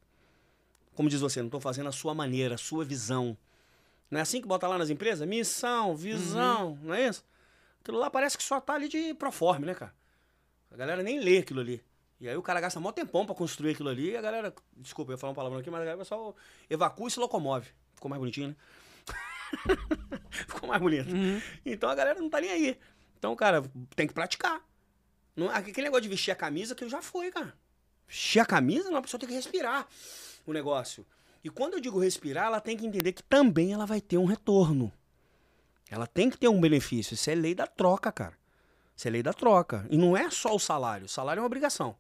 [0.96, 3.38] Como diz você, não estão fazendo a sua maneira, a sua visão.
[4.12, 5.28] Não é assim que bota lá nas empresas?
[5.28, 6.80] Missão, visão, uhum.
[6.84, 7.24] não é isso?
[7.82, 9.94] Aquilo lá parece que só tá ali de proforme, né, cara?
[10.72, 11.82] A galera nem lê aquilo ali.
[12.20, 15.12] E aí o cara gasta mó tempão pra construir aquilo ali e a galera, desculpa,
[15.12, 16.34] eu ia falar uma palavra aqui, mas a galera só
[16.70, 17.70] evacua e se locomove.
[17.94, 18.56] Ficou mais bonitinho, né?
[20.30, 21.14] Ficou mais bonito.
[21.14, 21.42] Uhum.
[21.66, 22.80] Então a galera não tá nem aí.
[23.18, 23.64] Então, cara,
[23.96, 24.62] tem que praticar.
[25.36, 27.54] Não, aquele negócio de vestir a camisa, que já foi, cara.
[28.08, 29.88] Vestir a camisa, não, a pessoa tem que respirar
[30.46, 31.06] o negócio.
[31.44, 34.26] E quando eu digo respirar, ela tem que entender que também ela vai ter um
[34.26, 34.92] retorno.
[35.90, 37.14] Ela tem que ter um benefício.
[37.14, 38.38] Isso é lei da troca, cara.
[38.96, 39.88] Isso é lei da troca.
[39.90, 41.06] E não é só o salário.
[41.06, 41.96] O salário é uma obrigação.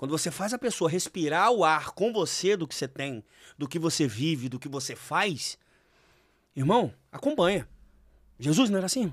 [0.00, 3.22] Quando você faz a pessoa respirar o ar com você do que você tem,
[3.58, 5.58] do que você vive, do que você faz,
[6.56, 7.68] irmão, acompanha.
[8.38, 9.12] Jesus não era assim?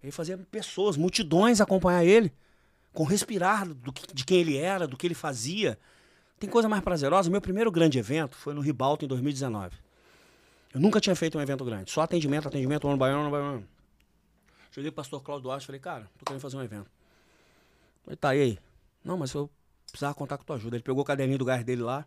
[0.00, 2.32] Ele fazia pessoas, multidões acompanhar ele,
[2.92, 5.76] com respirar que, de quem ele era, do que ele fazia.
[6.38, 7.28] Tem coisa mais prazerosa?
[7.28, 9.76] Meu primeiro grande evento foi no Ribalto em 2019.
[10.72, 13.68] Eu nunca tinha feito um evento grande, só atendimento, atendimento, ano baiano, ano baiano.
[14.70, 16.88] Cheguei pro pastor Cláudio Duarte e falei, cara, tô querendo fazer um evento.
[18.06, 18.60] Ele tá, aí?
[19.04, 19.50] Não, mas eu
[19.90, 20.76] precisava contar com tua ajuda.
[20.76, 22.06] Ele pegou o caderninho do gás dele lá.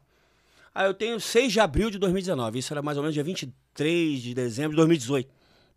[0.73, 2.59] Aí eu tenho 6 de abril de 2019.
[2.59, 5.29] Isso era mais ou menos dia 23 de dezembro de 2018.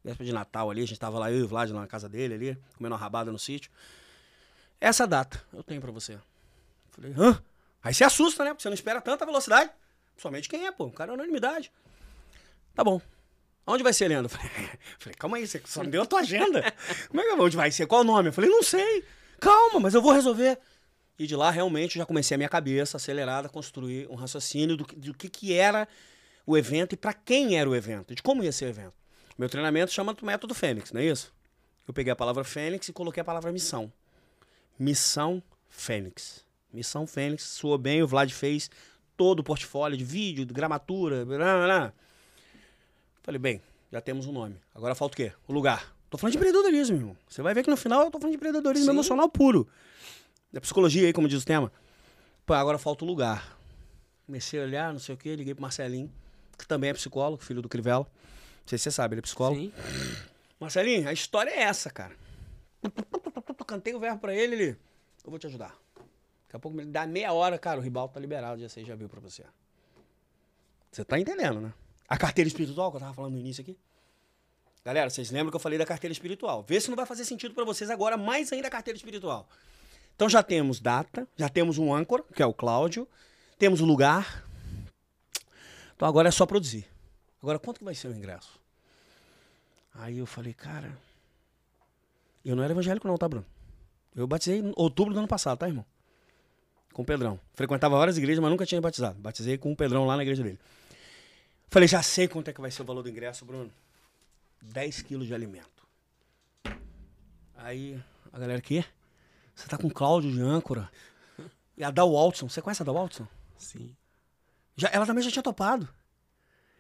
[0.05, 2.35] Véspera de Natal ali, a gente tava lá, eu e o Vlad na casa dele
[2.35, 3.71] ali, comendo uma rabada no sítio.
[4.81, 6.19] Essa data eu tenho para você.
[6.91, 7.43] Falei, hã?
[7.83, 8.51] Aí você assusta, né?
[8.51, 9.71] Porque você não espera tanta velocidade.
[10.17, 10.87] Somente quem é, pô.
[10.87, 11.71] O cara é unanimidade.
[12.75, 13.01] Tá bom.
[13.67, 14.31] Onde vai ser, Leandro?
[14.31, 14.51] Falei,
[14.99, 16.63] falei, calma aí, você só me deu a tua agenda.
[17.09, 17.87] Como é que onde vai ser?
[17.87, 18.29] Qual o nome?
[18.29, 19.05] Eu falei, não sei.
[19.41, 20.59] Calma, mas eu vou resolver.
[21.19, 24.85] E de lá, realmente, já comecei a minha cabeça acelerada a construir um raciocínio do,
[24.85, 25.89] do que, que era
[26.47, 28.95] o evento e para quem era o evento, de como ia ser o evento.
[29.37, 31.35] Meu treinamento chama Método Fênix, não é isso?
[31.87, 33.93] Eu peguei a palavra Fênix e coloquei a palavra missão.
[34.79, 36.45] Missão Fênix.
[36.73, 38.71] Missão Fênix, soou bem, o Vlad fez
[39.17, 41.93] todo o portfólio de vídeo, de gramatura, blá, blá.
[43.23, 44.57] Falei, bem, já temos um nome.
[44.75, 45.33] Agora falta o quê?
[45.49, 45.95] O lugar.
[46.09, 47.17] Tô falando de empreendedorismo, irmão.
[47.29, 48.93] Você vai ver que no final eu tô falando de empreendedorismo Sim.
[48.93, 49.67] emocional puro.
[50.57, 51.71] Da psicologia aí, como diz o tema.
[52.47, 53.59] Pô, agora falta o lugar.
[54.25, 56.11] Comecei a olhar, não sei o quê, liguei pro Marcelinho,
[56.57, 58.05] que também é psicólogo, filho do Crivella.
[58.05, 59.61] Não sei se você sabe, ele é psicólogo.
[59.61, 59.73] Sim.
[60.59, 62.17] Marcelinho, a história é essa, cara.
[63.67, 64.79] Cantei o verbo pra ele, ele.
[65.23, 65.77] Eu vou te ajudar.
[66.47, 68.95] Daqui a pouco, me dá meia hora, cara, o ribalto tá liberado, já sei, já
[68.95, 69.45] viu pra você.
[70.91, 71.75] Você tá entendendo, né?
[72.09, 73.77] A carteira espiritual que eu tava falando no início aqui.
[74.83, 76.65] Galera, vocês lembram que eu falei da carteira espiritual?
[76.67, 79.47] Vê se não vai fazer sentido para vocês agora, mais ainda a carteira espiritual.
[80.17, 83.07] Então já temos data, já temos um âncora, que é o Cláudio,
[83.59, 84.45] temos o lugar.
[85.95, 86.87] Então agora é só produzir.
[87.43, 88.59] Agora quanto que vai ser o ingresso?
[89.95, 90.91] Aí eu falei, cara,
[92.43, 93.45] eu não era evangélico não, tá, Bruno?
[94.15, 95.85] Eu batizei em outubro do ano passado, tá, irmão?
[96.95, 97.39] Com o Pedrão.
[97.53, 99.19] Frequentava várias igrejas, mas nunca tinha batizado.
[99.21, 100.59] Batizei com o Pedrão lá na igreja dele.
[101.69, 103.71] Falei, já sei quanto é que vai ser o valor do ingresso, Bruno.
[104.63, 105.87] 10 quilos de alimento.
[107.55, 108.01] Aí
[108.33, 108.83] a galera aqui,
[109.57, 110.91] Você tá com o Cláudio de âncora.
[111.77, 112.49] E a Dal Watson.
[112.49, 113.27] Você conhece a Dal Watson?
[113.57, 113.97] Sim.
[114.77, 115.89] Já, ela também já tinha topado.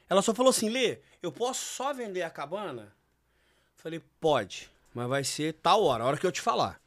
[0.09, 2.93] Ela só falou assim, Lê, eu posso só vender a cabana?
[3.77, 6.81] Falei, pode, mas vai ser tal hora, a hora que eu te falar.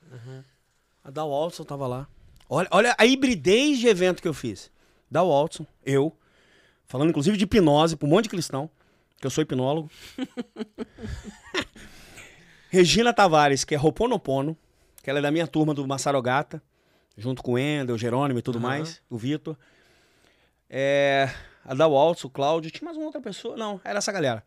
[1.04, 2.08] A Dal Watson tava lá.
[2.48, 4.72] Olha, olha a hibridez de evento que eu fiz.
[5.10, 6.16] Dal Watson, eu,
[6.86, 8.70] falando inclusive de hipnose pra um monte de cristão,
[9.18, 9.90] que eu sou hipnólogo.
[12.70, 14.56] Regina Tavares, que é Roponopono,
[15.02, 16.62] que ela é da minha turma do Massarogata,
[17.18, 18.68] junto com o Endel, o Jerônimo e tudo Aham.
[18.68, 19.58] mais, o Vitor.
[20.70, 21.30] É,
[21.66, 23.58] a da Waltz, o Cláudio, tinha mais uma outra pessoa.
[23.58, 24.44] Não, era essa galera.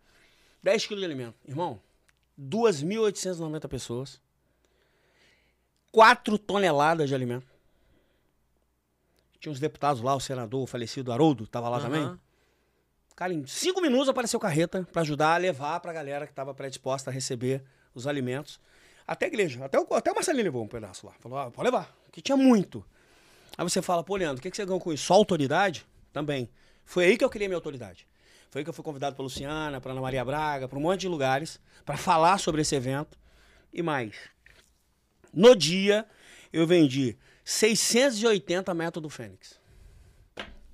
[0.63, 1.35] 10 quilos de alimento.
[1.47, 1.81] Irmão,
[2.41, 4.21] 2.890 pessoas.
[5.91, 7.47] 4 toneladas de alimento.
[9.41, 12.03] Tinha uns deputados lá, o senador, o falecido Haroldo, tava lá também.
[12.03, 12.19] Aham.
[13.15, 17.11] Cara, em cinco minutos apareceu carreta pra ajudar a levar pra galera que tava predisposta
[17.11, 17.63] a receber
[17.95, 18.59] os alimentos.
[19.13, 19.65] Até a igreja.
[19.65, 21.13] Até o, até o Marcelinho levou um pedaço lá.
[21.21, 21.95] Falou, ah, pode levar.
[22.05, 22.85] Porque tinha muito.
[23.57, 25.05] Aí você fala, pô, Leandro, o que, que você ganhou com isso?
[25.05, 25.87] Só autoridade?
[26.13, 26.49] Também.
[26.85, 28.07] Foi aí que eu criei minha autoridade.
[28.51, 31.03] Foi aí que eu fui convidado pra Luciana, pra Ana Maria Braga, pra um monte
[31.03, 33.19] de lugares, pra falar sobre esse evento.
[33.71, 34.15] E mais.
[35.33, 36.07] No dia,
[36.51, 39.61] eu vendi 680 metros do Fênix.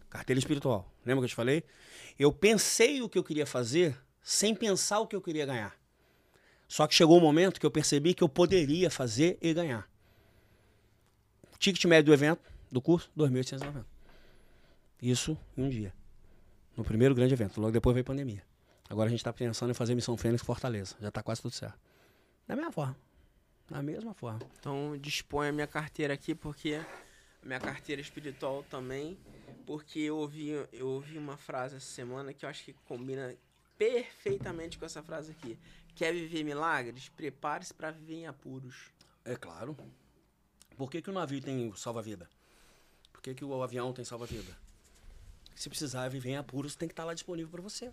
[0.09, 0.93] Carteira espiritual.
[1.05, 1.65] Lembra que eu te falei?
[2.19, 5.78] Eu pensei o que eu queria fazer sem pensar o que eu queria ganhar.
[6.69, 9.89] Só que chegou um momento que eu percebi que eu poderia fazer e ganhar.
[11.59, 13.85] Ticket médio do evento, do curso, 2.890.
[15.01, 15.93] Isso em um dia.
[16.77, 17.61] No primeiro grande evento.
[17.61, 18.43] Logo depois veio a pandemia.
[18.89, 20.95] Agora a gente está pensando em fazer Missão Fênix Fortaleza.
[21.01, 21.79] Já está quase tudo certo.
[22.47, 22.97] Da mesma forma.
[23.69, 24.41] Da mesma forma.
[24.59, 26.81] Então dispõe a minha carteira aqui, porque
[27.43, 29.19] minha carteira espiritual também,
[29.67, 33.35] porque eu ouvi, eu ouvi uma frase essa semana que eu acho que combina
[33.77, 35.59] perfeitamente com essa frase aqui.
[35.99, 37.09] Quer viver milagres?
[37.09, 38.93] Prepare-se para viver em apuros.
[39.25, 39.77] É claro.
[40.77, 42.31] Por que, que o navio tem salva-vida?
[43.13, 44.57] Por que, que o avião tem salva-vida?
[45.57, 47.91] Se precisar viver em apuros, tem que estar lá disponível para você.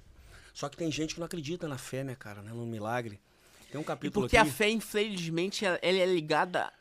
[0.54, 2.44] Só que tem gente que não acredita na fé, né, cara?
[2.44, 2.52] Né?
[2.52, 3.20] No milagre.
[3.72, 4.50] Tem um E capítulo porque aqui...
[4.50, 6.72] a fé, infelizmente, ela é ligada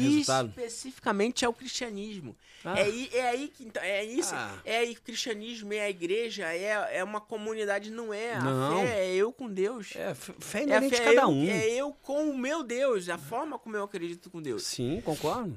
[0.00, 0.48] resultado.
[0.48, 2.36] especificamente ao cristianismo.
[2.64, 2.78] Ah.
[2.78, 4.34] É, aí, é aí que então, é isso.
[4.34, 4.56] Ah.
[4.64, 8.38] É aí que o cristianismo, é a igreja, é, é uma comunidade, não é.
[8.38, 8.80] Não.
[8.80, 9.94] A fé é eu com Deus.
[9.96, 11.48] É, fé É, fé de cada eu, um.
[11.48, 14.62] é eu com o meu Deus, a forma como eu acredito com Deus.
[14.64, 15.56] Sim, concordo.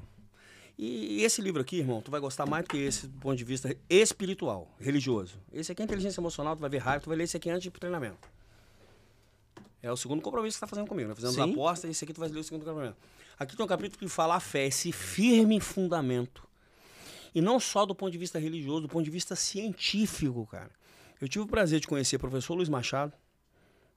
[0.78, 3.44] E esse livro aqui, irmão, tu vai gostar mais do que esse do ponto de
[3.44, 5.40] vista espiritual, religioso.
[5.50, 7.62] Esse aqui é inteligência emocional, tu vai ver raiva, tu vai ler esse aqui antes
[7.62, 8.28] de ir pro treinamento.
[9.82, 11.14] É o segundo compromisso que você tá fazendo comigo, né?
[11.14, 11.52] Fazendo Sim.
[11.52, 12.96] apostas, esse aqui tu vai ler o segundo compromisso.
[13.38, 16.46] Aqui tem um capítulo que fala a fé, esse firme fundamento.
[17.34, 20.70] E não só do ponto de vista religioso, do ponto de vista científico, cara.
[21.20, 23.12] Eu tive o prazer de conhecer o professor Luiz Machado,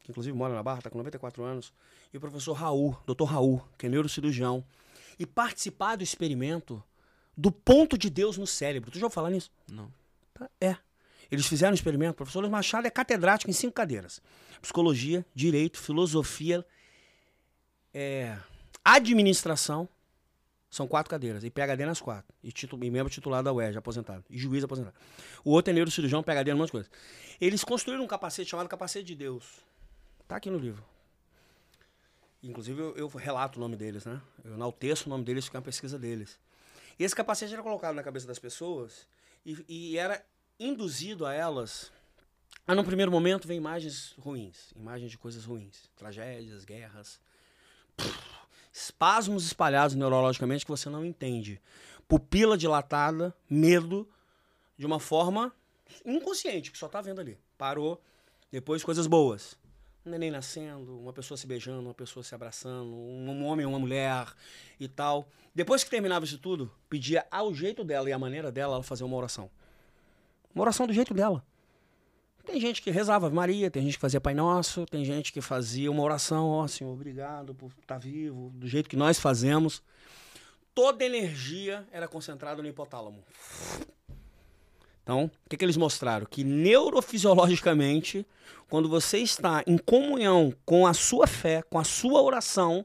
[0.04, 1.72] que inclusive mora na Barra, está com 94 anos,
[2.14, 4.64] e o professor Raul, doutor Raul, que é neurocirurgião,
[5.18, 6.84] e participar do experimento
[7.36, 8.92] do ponto de Deus no cérebro.
[8.92, 9.52] Tu já ouviu falar nisso?
[9.72, 9.90] Não.
[10.34, 10.50] Tá?
[10.60, 10.76] É.
[11.32, 12.12] Eles fizeram um experimento.
[12.12, 14.22] O professor Luiz Machado é catedrático em cinco cadeiras:
[14.62, 16.66] psicologia, direito, filosofia,
[17.94, 18.38] é,
[18.94, 19.88] administração.
[20.70, 21.44] São quatro cadeiras.
[21.44, 22.34] E PHD nas quatro.
[22.44, 24.24] E, e membro titular da UERJ, aposentado.
[24.30, 24.96] E juiz aposentado.
[25.44, 26.90] O outro é neurocirurgião, PHD, um monte de coisa.
[27.42, 29.62] Eles construíram um capacete chamado Capacete de Deus.
[30.28, 30.84] Tá aqui no livro.
[32.44, 34.22] Inclusive, eu, eu relato o nome deles, né?
[34.44, 36.40] Eu enalteço o nome deles, fica uma pesquisa deles.
[37.00, 39.08] Esse capacete era colocado na cabeça das pessoas
[39.46, 40.24] e, e era
[40.60, 41.92] induzido a elas.
[42.68, 47.20] A num primeiro momento vem imagens ruins, imagens de coisas ruins, tragédias, guerras,
[48.72, 51.62] espasmos espalhados neurologicamente que você não entende,
[52.08, 54.08] pupila dilatada, medo,
[54.78, 55.54] de uma forma
[56.06, 57.38] inconsciente que só tá vendo ali.
[57.58, 58.02] Parou,
[58.52, 59.58] depois coisas boas.
[60.06, 64.34] Um neném nascendo, uma pessoa se beijando, uma pessoa se abraçando, um homem uma mulher
[64.80, 65.28] e tal.
[65.54, 69.04] Depois que terminava isso tudo, pedia ao jeito dela e à maneira dela ela fazer
[69.04, 69.50] uma oração.
[70.56, 71.44] Uma oração do jeito dela.
[72.50, 75.40] Tem gente que rezava Ave Maria, tem gente que fazia Pai Nosso, tem gente que
[75.40, 79.84] fazia uma oração, ó Senhor, obrigado por estar vivo, do jeito que nós fazemos.
[80.74, 83.24] Toda energia era concentrada no hipotálamo.
[85.04, 86.26] Então, o que, que eles mostraram?
[86.26, 88.26] Que neurofisiologicamente,
[88.68, 92.84] quando você está em comunhão com a sua fé, com a sua oração,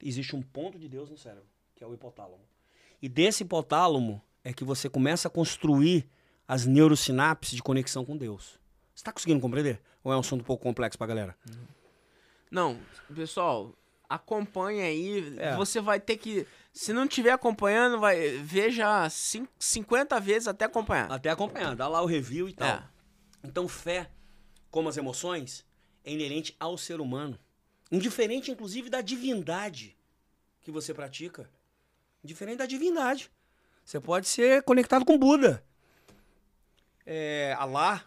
[0.00, 2.44] existe um ponto de Deus no cérebro, que é o hipotálamo.
[3.02, 6.08] E desse hipotálamo é que você começa a construir
[6.46, 8.57] as neurosinapses de conexão com Deus.
[8.98, 9.80] Você está conseguindo compreender?
[10.02, 11.36] Ou é um assunto um pouco complexo pra galera?
[12.50, 12.80] Não,
[13.14, 13.72] pessoal,
[14.08, 15.36] acompanha aí.
[15.38, 15.54] É.
[15.54, 16.44] Você vai ter que.
[16.72, 21.12] Se não estiver acompanhando, vai veja cin- 50 vezes até acompanhar.
[21.12, 22.66] Até acompanhar, dá lá o review e tal.
[22.68, 22.82] É.
[23.44, 24.10] Então, fé,
[24.68, 25.64] como as emoções,
[26.04, 27.38] é inerente ao ser humano.
[27.92, 29.96] Indiferente, inclusive, da divindade
[30.60, 31.48] que você pratica.
[32.24, 33.30] Diferente da divindade.
[33.84, 35.62] Você pode ser conectado com Buda.
[37.06, 38.04] É, Alá.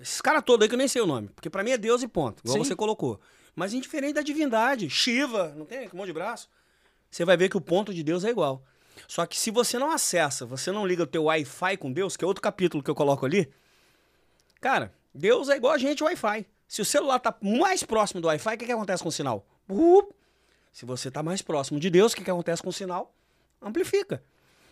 [0.00, 1.28] Esses caras todos aí que eu nem sei o nome.
[1.28, 2.40] Porque pra mim é Deus e ponto.
[2.44, 2.64] Igual Sim.
[2.64, 3.20] você colocou.
[3.54, 4.88] Mas indiferente da divindade.
[4.88, 5.88] Shiva, não tem?
[5.88, 6.48] Com um monte de braço.
[7.10, 8.62] Você vai ver que o ponto de Deus é igual.
[9.06, 12.24] Só que se você não acessa, você não liga o teu Wi-Fi com Deus, que
[12.24, 13.50] é outro capítulo que eu coloco ali.
[14.60, 16.46] Cara, Deus é igual a gente Wi-Fi.
[16.66, 19.46] Se o celular tá mais próximo do Wi-Fi, o que, que acontece com o sinal?
[19.68, 20.12] Uh!
[20.72, 23.14] Se você tá mais próximo de Deus, o que, que acontece com o sinal?
[23.60, 24.22] Amplifica.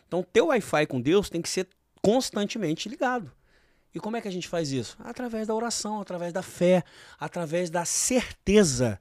[0.06, 1.68] Então, teu Wi-Fi com Deus tem que ser
[2.02, 3.32] constantemente ligado.
[3.96, 4.94] E como é que a gente faz isso?
[5.02, 6.84] Através da oração, através da fé,
[7.18, 9.00] através da certeza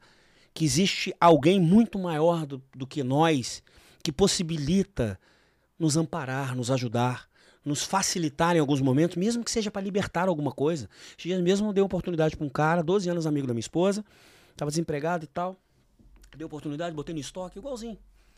[0.53, 3.61] que existe alguém muito maior do, do que nós
[4.01, 5.19] que possibilita
[5.77, 7.27] nos amparar, nos ajudar,
[7.65, 10.89] nos facilitar em alguns momentos, mesmo que seja para libertar alguma coisa.
[11.17, 14.01] Dias mesmo eu dei oportunidade para um cara, 12 anos amigo da minha esposa,
[14.51, 15.57] estava desempregado e tal.
[16.37, 17.97] Dei oportunidade, botei no estoque, igualzinho.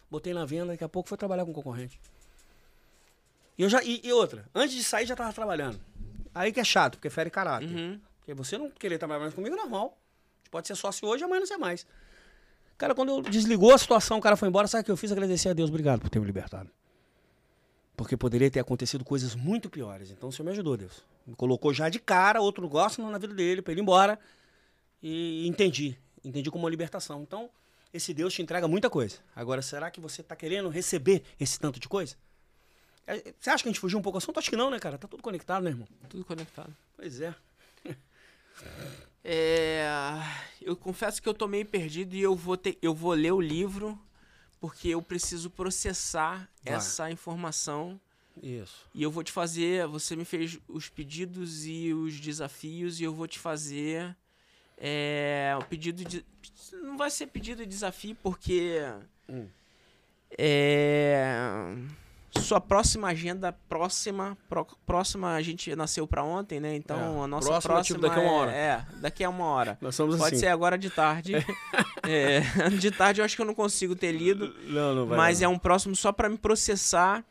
[0.10, 2.02] Botei na venda, daqui a pouco foi trabalhar com concorrente.
[3.56, 5.80] E, eu já, e, e outra, antes de sair já tava trabalhando.
[6.38, 7.68] Aí que é chato, porque fere caráter.
[7.68, 8.00] Uhum.
[8.20, 9.98] Porque você não querer trabalhar mais comigo é normal.
[9.98, 11.86] A gente pode ser sócio hoje, amanhã não ser mais.
[12.78, 15.12] Cara, quando eu desligou a situação, o cara foi embora, sabe o que eu fiz?
[15.12, 16.70] Agradecer a Deus, obrigado por ter me libertado.
[17.96, 20.12] Porque poderia ter acontecido coisas muito piores.
[20.12, 21.04] Então o Senhor me ajudou, Deus.
[21.26, 24.20] Me colocou já de cara, outro negócio na vida dele, pra ele ir embora.
[25.02, 25.98] E entendi.
[26.24, 27.24] Entendi como uma libertação.
[27.24, 27.50] Então,
[27.92, 29.18] esse Deus te entrega muita coisa.
[29.36, 32.16] Agora, será que você tá querendo receber esse tanto de coisa?
[33.08, 34.38] É, Você acha que a gente fugiu um pouco do assunto?
[34.38, 34.98] Acho que não, né, cara?
[34.98, 35.88] Tá tudo conectado, né, irmão?
[36.10, 36.76] Tudo conectado.
[36.96, 37.34] Pois é.
[39.24, 39.86] É,
[40.62, 43.42] eu confesso que eu tô meio perdido e eu vou, ter, eu vou ler o
[43.42, 44.00] livro
[44.60, 46.76] porque eu preciso processar Vai.
[46.76, 48.00] essa informação
[48.42, 48.86] Isso.
[48.96, 49.86] e eu vou te fazer.
[49.88, 54.16] Você me fez os pedidos e os desafios e eu vou te fazer
[54.78, 56.26] é, o pedido de.
[56.72, 58.80] Não vai ser pedido de desafio porque
[59.28, 59.48] Hum.
[60.38, 61.76] é,
[62.40, 66.76] sua próxima agenda próxima pró- próxima a gente nasceu pra ontem, né?
[66.76, 68.52] Então É, a nossa próxima, próxima tipo, daqui a uma é- hora.
[68.52, 69.78] É, daqui a uma hora.
[69.82, 70.40] Nós somos Pode assim.
[70.42, 71.34] ser agora de tarde.
[72.04, 72.42] É,
[72.80, 75.18] de tarde eu acho que eu não consigo ter lido, Não, não vai.
[75.18, 75.46] mas não.
[75.52, 77.24] é um próximo só pra me processar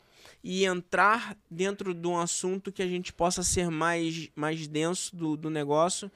[0.44, 5.36] e entrar dentro de um assunto que a gente possa ser mais, mais denso do,
[5.36, 6.10] do negócio.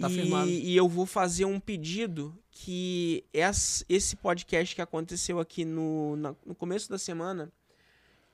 [0.00, 5.64] Tá e, e eu vou fazer um pedido que essa- esse podcast que aconteceu aqui
[5.64, 7.50] no, na- no começo da semana,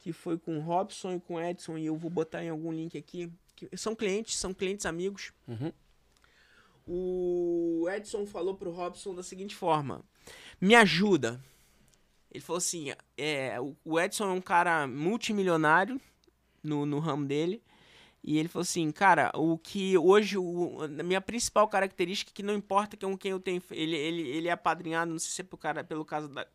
[0.06, 2.70] que foi com o Robson e com o Edson, e eu vou botar em algum
[2.72, 3.28] link aqui.
[3.74, 5.32] são clientes, são clientes amigos.
[5.48, 5.72] Uhum.
[6.86, 10.04] O Edson falou pro Robson da seguinte forma:
[10.60, 11.40] Me ajuda.
[12.30, 16.00] Ele falou assim: é, o- Edson é um cara multimilionário
[16.62, 17.60] no, no ramo dele.
[18.22, 22.42] E ele falou assim, cara, o que hoje, o, a minha principal característica é que
[22.42, 23.62] não importa com quem eu tenho.
[23.70, 26.46] Ele, ele, ele é apadrinhado, não sei se é pro cara, pelo caso da.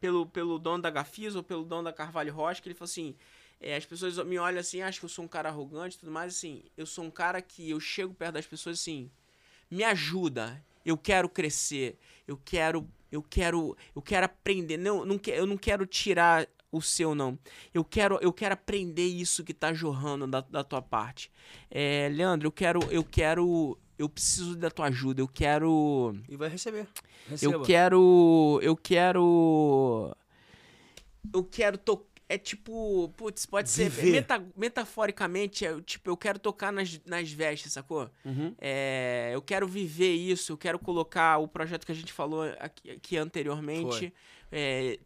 [0.00, 3.14] Pelo, pelo dono da Gafis ou pelo dono da Carvalho Rocha, que ele falou assim.
[3.60, 6.10] é, as pessoas me olham assim, acham que eu sou um cara arrogante e tudo
[6.12, 6.62] mais, assim.
[6.76, 9.10] Eu sou um cara que eu chego perto das pessoas assim,
[9.70, 10.62] me ajuda.
[10.84, 11.98] Eu quero crescer.
[12.26, 14.78] Eu quero, eu quero, eu quero aprender.
[14.78, 17.38] Não, não que- eu não quero tirar o seu não.
[17.74, 21.30] Eu quero, eu quero aprender isso que tá jorrando da, da tua parte.
[21.70, 25.20] É, Leandro, eu quero, eu quero, eu preciso da tua ajuda.
[25.20, 26.86] Eu quero, E vai receber.
[27.28, 27.52] Receba.
[27.54, 30.16] eu quero, eu quero,
[31.32, 32.08] eu quero tocar.
[32.28, 34.12] É tipo, putz, pode ser Viver.
[34.12, 38.08] meta- metaforicamente, é, tipo, eu quero tocar nas, nas vestes, sacou?
[38.24, 38.54] Uhum.
[38.60, 42.88] É, eu quero viver isso, eu quero colocar o projeto que a gente falou aqui,
[42.92, 44.14] aqui anteriormente.
[44.52, 44.96] É,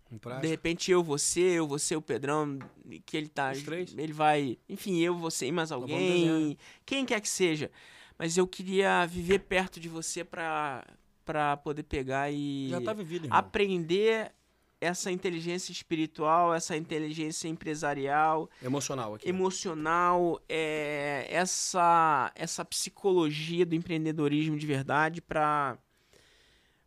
[0.42, 2.58] de repente eu, você, eu, você, o Pedrão,
[3.06, 3.52] que ele tá.
[3.96, 4.58] Ele vai.
[4.68, 6.58] Enfim, eu, você e mais vamos alguém.
[6.84, 7.70] Quem quer que seja.
[8.18, 10.84] Mas eu queria viver perto de você pra,
[11.24, 14.32] pra poder pegar e tá vivido, aprender
[14.80, 19.28] essa inteligência espiritual, essa inteligência empresarial, Emocional aqui.
[19.28, 25.78] emocional, é, essa essa psicologia do empreendedorismo de verdade para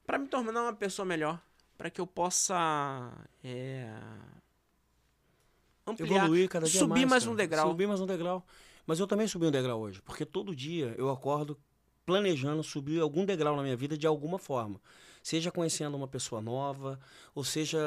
[0.05, 1.41] para me tornar uma pessoa melhor,
[1.77, 3.11] para que eu possa
[3.43, 3.91] é,
[5.85, 7.09] ampliar, Evoluir cada dia subir mais.
[7.09, 7.33] mais cara.
[7.33, 7.67] um degrau.
[7.69, 8.45] Subir mais um degrau.
[8.88, 10.01] Mas eu também subi um degrau hoje.
[10.01, 11.59] Porque todo dia eu acordo
[12.05, 14.80] planejando subir algum degrau na minha vida de alguma forma.
[15.22, 16.97] Seja conhecendo uma pessoa nova,
[17.35, 17.77] ou seja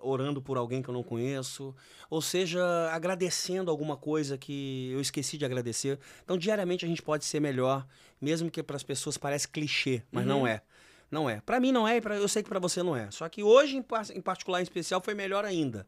[0.00, 1.74] orando por alguém que eu não conheço,
[2.08, 5.98] ou seja agradecendo alguma coisa que eu esqueci de agradecer.
[6.24, 7.86] Então, diariamente a gente pode ser melhor,
[8.18, 10.46] mesmo que para as pessoas pareça clichê, mas não Uhum.
[10.46, 10.62] é.
[11.10, 11.40] Não é.
[11.42, 13.10] Para mim não é, e pra- eu sei que para você não é.
[13.10, 13.84] Só que hoje, em,
[14.14, 15.86] em particular, em especial, foi melhor ainda.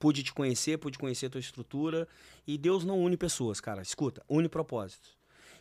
[0.00, 2.08] Pude te conhecer, pude conhecer a tua estrutura.
[2.46, 3.82] E Deus não une pessoas, cara.
[3.82, 5.16] Escuta, une propósitos.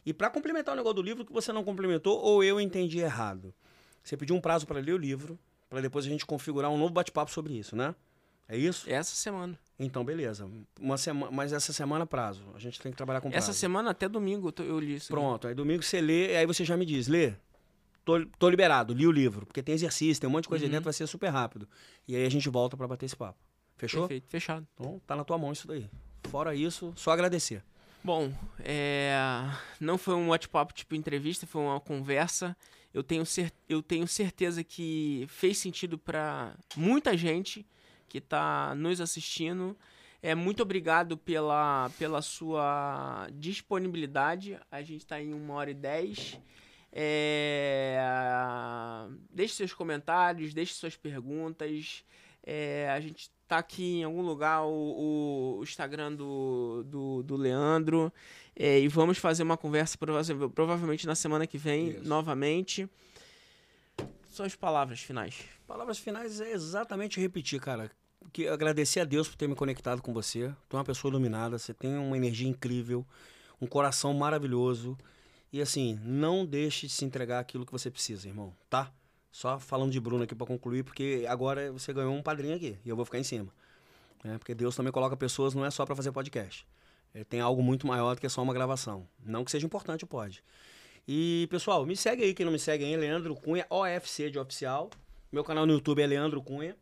[0.05, 3.53] E para complementar o negócio do livro que você não complementou, ou eu entendi errado.
[4.01, 5.37] Você pediu um prazo para ler o livro,
[5.69, 7.93] para depois a gente configurar um novo bate-papo sobre isso, né?
[8.47, 8.89] É isso?
[8.89, 9.59] Essa semana.
[9.77, 10.49] Então, beleza.
[10.79, 12.45] Uma semana, mas essa semana prazo.
[12.55, 13.43] A gente tem que trabalhar com prazo.
[13.51, 15.09] Essa semana até domingo eu, li isso.
[15.09, 17.33] Pronto, aí domingo você lê, aí você já me diz, lê.
[18.05, 20.71] Tô, tô liberado, li o livro, porque tem exercício, tem um monte de coisa Uhum.
[20.71, 21.67] dentro, vai ser super rápido.
[22.07, 23.37] E aí a gente volta pra bater esse papo.
[23.79, 24.01] Fechou?
[24.01, 24.67] Perfeito, fechado.
[24.73, 25.89] Então tá na tua mão isso daí.
[26.29, 27.63] Fora isso, só agradecer.
[28.03, 29.13] Bom, é,
[29.79, 32.55] não foi um bate-papo tipo entrevista, foi uma conversa.
[32.93, 33.53] Eu tenho, cer...
[33.67, 37.65] eu tenho certeza que fez sentido para muita gente
[38.09, 39.77] que está nos assistindo.
[40.21, 44.59] É, muito obrigado pela, pela sua disponibilidade.
[44.69, 46.37] A gente está em uma hora e dez.
[46.91, 47.97] É,
[49.29, 52.03] Deixe seus comentários, deixe suas perguntas.
[52.43, 58.13] É, a gente tá aqui em algum lugar, o, o Instagram do, do, do Leandro.
[58.55, 62.07] É, e vamos fazer uma conversa prova- provavelmente na semana que vem, Isso.
[62.07, 62.87] novamente.
[64.29, 65.35] Suas palavras finais.
[65.67, 67.89] Palavras finais é exatamente repetir, cara.
[68.31, 70.53] Que agradecer a Deus por ter me conectado com você.
[70.67, 73.05] Tu é uma pessoa iluminada, você tem uma energia incrível,
[73.59, 74.95] um coração maravilhoso.
[75.51, 78.91] E assim, não deixe de se entregar aquilo que você precisa, irmão, tá?
[79.31, 82.89] Só falando de Bruno aqui pra concluir, porque agora você ganhou um padrinho aqui e
[82.89, 83.51] eu vou ficar em cima.
[84.23, 84.37] né?
[84.37, 86.65] Porque Deus também coloca pessoas, não é só pra fazer podcast.
[87.13, 89.07] É, tem algo muito maior do que só uma gravação.
[89.23, 90.43] Não que seja importante, pode.
[91.07, 94.89] E, pessoal, me segue aí, quem não me segue aí, Leandro Cunha, OFC de oficial.
[95.31, 96.75] Meu canal no YouTube é Leandro Cunha.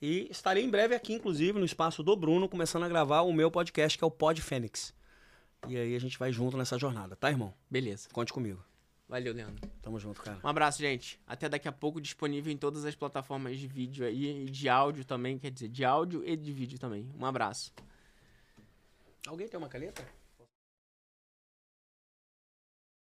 [0.00, 3.50] E estarei em breve aqui, inclusive, no espaço do Bruno, começando a gravar o meu
[3.50, 4.94] podcast, que é o Pod Fênix.
[5.66, 7.52] E aí a gente vai junto nessa jornada, tá, irmão?
[7.68, 8.08] Beleza.
[8.12, 8.67] Conte comigo.
[9.08, 9.66] Valeu, Leandro.
[9.80, 10.38] Tamo junto, cara.
[10.44, 11.18] Um abraço, gente.
[11.26, 15.04] Até daqui a pouco disponível em todas as plataformas de vídeo aí e de áudio
[15.04, 17.10] também, quer dizer, de áudio e de vídeo também.
[17.18, 17.72] Um abraço.
[19.26, 20.06] Alguém tem uma caneta?